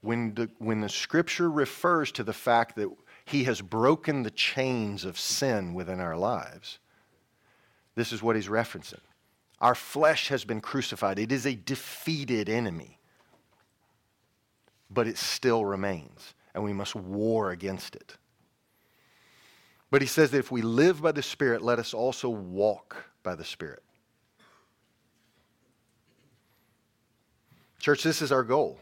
When 0.00 0.34
the, 0.34 0.50
when 0.58 0.80
the 0.80 0.88
scripture 0.88 1.50
refers 1.50 2.12
to 2.12 2.22
the 2.22 2.32
fact 2.32 2.76
that 2.76 2.88
he 3.24 3.44
has 3.44 3.60
broken 3.60 4.22
the 4.22 4.30
chains 4.30 5.04
of 5.04 5.18
sin 5.18 5.74
within 5.74 6.00
our 6.00 6.16
lives, 6.16 6.78
this 7.94 8.12
is 8.12 8.22
what 8.22 8.36
he's 8.36 8.48
referencing. 8.48 9.00
Our 9.60 9.74
flesh 9.74 10.28
has 10.28 10.44
been 10.44 10.60
crucified. 10.60 11.18
It 11.18 11.32
is 11.32 11.46
a 11.46 11.54
defeated 11.56 12.48
enemy, 12.48 12.98
but 14.88 15.08
it 15.08 15.18
still 15.18 15.64
remains, 15.64 16.34
and 16.54 16.62
we 16.62 16.72
must 16.72 16.94
war 16.94 17.50
against 17.50 17.96
it. 17.96 18.16
But 19.90 20.02
he 20.02 20.08
says 20.08 20.30
that 20.32 20.38
if 20.38 20.52
we 20.52 20.62
live 20.62 21.00
by 21.00 21.12
the 21.12 21.22
Spirit, 21.22 21.62
let 21.62 21.78
us 21.78 21.94
also 21.94 22.28
walk 22.28 22.96
by 23.22 23.34
the 23.34 23.44
Spirit. 23.44 23.82
Church, 27.78 28.02
this 28.02 28.20
is 28.20 28.32
our 28.32 28.42
goal. 28.42 28.78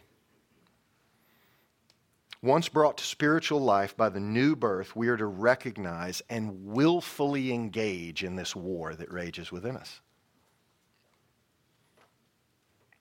Once 2.42 2.68
brought 2.68 2.98
to 2.98 3.04
spiritual 3.04 3.60
life 3.60 3.96
by 3.96 4.08
the 4.08 4.20
new 4.20 4.54
birth, 4.54 4.94
we 4.94 5.08
are 5.08 5.16
to 5.16 5.26
recognize 5.26 6.22
and 6.28 6.64
willfully 6.64 7.52
engage 7.52 8.22
in 8.24 8.36
this 8.36 8.54
war 8.54 8.94
that 8.94 9.12
rages 9.12 9.50
within 9.50 9.76
us. 9.76 10.00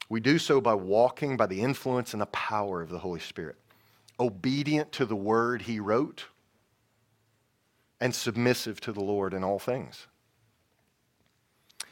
We 0.10 0.20
do 0.20 0.38
so 0.38 0.62
by 0.62 0.76
walking 0.76 1.38
by 1.38 1.48
the 1.48 1.62
influence 1.62 2.14
and 2.14 2.22
the 2.22 2.28
power 2.28 2.82
of 2.82 2.90
the 2.90 3.00
Holy 3.00 3.20
Spirit, 3.20 3.58
obedient 4.20 4.92
to 4.94 5.06
the 5.06 5.16
word 5.16 5.64
he 5.64 5.80
wrote, 5.80 6.26
and 8.00 8.14
submissive 8.14 8.82
to 8.82 8.92
the 8.92 9.04
Lord 9.04 9.34
in 9.34 9.44
all 9.44 9.60
things. 9.60 10.08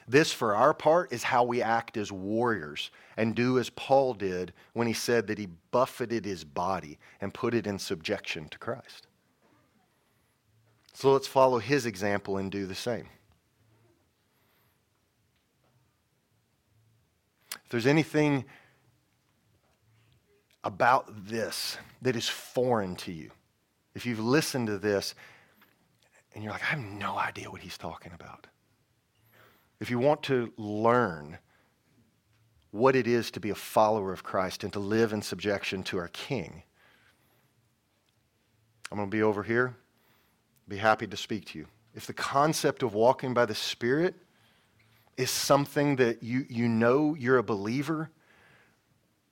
This, 0.08 0.34
for 0.34 0.56
our 0.56 0.74
part, 0.74 1.14
is 1.14 1.24
how 1.24 1.44
we 1.44 1.62
act 1.62 1.96
as 1.96 2.12
warriors 2.12 2.92
and 3.16 3.36
do 3.36 3.58
as 3.58 3.70
Paul 3.70 4.14
did 4.14 4.52
when 4.74 4.88
he 4.88 4.94
said 4.94 5.28
that 5.28 5.38
he 5.38 5.48
buffeted 5.72 6.26
his 6.26 6.44
body 6.44 7.00
and 7.22 7.34
put 7.34 7.54
it 7.54 7.66
in 7.66 7.80
subjection 7.80 8.50
to 8.50 8.58
Christ. 8.58 9.08
So 10.94 11.12
let's 11.12 11.28
follow 11.28 11.60
his 11.60 11.86
example 11.86 12.38
and 12.38 12.52
do 12.52 12.66
the 12.66 12.76
same. 12.76 13.08
If 17.64 17.70
there's 17.70 17.88
anything 17.88 18.46
about 20.64 21.28
this 21.28 21.78
that 22.02 22.16
is 22.16 22.28
foreign 22.30 22.96
to 22.98 23.12
you, 23.12 23.32
if 23.96 24.06
you've 24.06 24.20
listened 24.20 24.68
to 24.68 24.78
this 24.78 25.16
and 26.34 26.44
you're 26.44 26.54
like, 26.54 26.64
I 26.64 26.68
have 26.68 26.80
no 26.80 27.18
idea 27.18 27.50
what 27.50 27.62
he's 27.62 27.78
talking 27.78 28.12
about. 28.14 28.48
If 29.80 29.90
you 29.90 30.00
want 30.00 30.24
to 30.24 30.52
learn 30.58 31.38
what 32.72 32.96
it 32.96 33.06
is 33.06 33.30
to 33.32 33.40
be 33.40 33.50
a 33.50 33.56
follower 33.56 34.12
of 34.12 34.24
Christ 34.24 34.64
and 34.64 34.74
to 34.74 34.80
live 34.80 35.14
in 35.14 35.22
subjection 35.22 35.84
to 35.84 35.98
our 35.98 36.08
King, 36.08 36.64
I'm 38.92 38.98
going 38.98 39.10
to 39.10 39.16
be 39.16 39.24
over 39.24 39.44
here, 39.44 39.76
be 40.68 40.78
happy 40.78 41.08
to 41.08 41.18
speak 41.18 41.46
to 41.48 41.60
you. 41.60 41.68
If 41.96 42.08
the 42.08 42.14
concept 42.14 42.82
of 42.82 42.94
walking 42.94 43.34
by 43.34 43.46
the 43.46 43.56
Spirit 43.56 44.16
is 45.18 45.30
something 45.30 45.98
that 45.98 46.24
you, 46.24 46.46
you 46.50 46.68
know 46.68 47.14
you're 47.14 47.38
a 47.38 47.44
believer, 47.44 48.10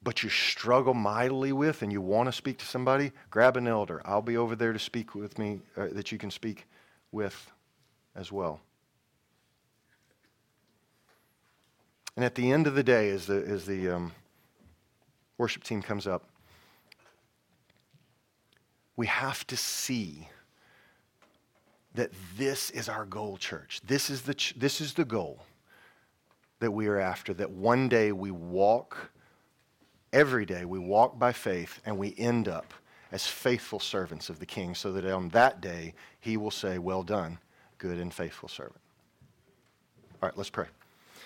but 0.03 0.23
you 0.23 0.29
struggle 0.29 0.93
mightily 0.93 1.51
with 1.51 1.81
and 1.81 1.91
you 1.91 2.01
want 2.01 2.27
to 2.27 2.31
speak 2.31 2.57
to 2.59 2.65
somebody, 2.65 3.11
grab 3.29 3.57
an 3.57 3.67
elder. 3.67 4.01
I'll 4.05 4.21
be 4.21 4.37
over 4.37 4.55
there 4.55 4.73
to 4.73 4.79
speak 4.79 5.15
with 5.15 5.39
me, 5.39 5.61
uh, 5.77 5.87
that 5.91 6.11
you 6.11 6.17
can 6.17 6.31
speak 6.31 6.67
with 7.11 7.51
as 8.15 8.31
well. 8.31 8.61
And 12.15 12.25
at 12.25 12.35
the 12.35 12.51
end 12.51 12.67
of 12.67 12.75
the 12.75 12.83
day, 12.83 13.09
as 13.09 13.25
the, 13.25 13.43
as 13.47 13.65
the 13.65 13.89
um, 13.89 14.11
worship 15.37 15.63
team 15.63 15.81
comes 15.81 16.07
up, 16.07 16.23
we 18.95 19.07
have 19.07 19.47
to 19.47 19.57
see 19.57 20.27
that 21.95 22.11
this 22.37 22.69
is 22.69 22.87
our 22.87 23.05
goal, 23.05 23.37
church. 23.37 23.81
This 23.85 24.09
is 24.09 24.21
the, 24.21 24.33
ch- 24.33 24.53
this 24.57 24.81
is 24.81 24.93
the 24.93 25.05
goal 25.05 25.43
that 26.59 26.71
we 26.71 26.87
are 26.87 26.99
after, 26.99 27.33
that 27.33 27.49
one 27.49 27.89
day 27.89 28.11
we 28.11 28.29
walk, 28.29 29.11
every 30.13 30.45
day 30.45 30.63
we 30.63 30.79
walk 30.79 31.17
by 31.17 31.31
faith 31.31 31.79
and 31.85 31.97
we 31.97 32.13
end 32.17 32.47
up 32.47 32.73
as 33.11 33.27
faithful 33.27 33.79
servants 33.79 34.29
of 34.29 34.39
the 34.39 34.45
King, 34.45 34.75
so 34.75 34.91
that 34.93 35.05
on 35.05 35.29
that 35.29 35.61
day 35.61 35.93
he 36.19 36.37
will 36.37 36.51
say, 36.51 36.77
Well 36.77 37.03
done, 37.03 37.39
good 37.77 37.97
and 37.97 38.13
faithful 38.13 38.49
servant. 38.49 38.81
All 40.21 40.29
right, 40.29 40.37
let's 40.37 40.49
pray. 40.49 40.67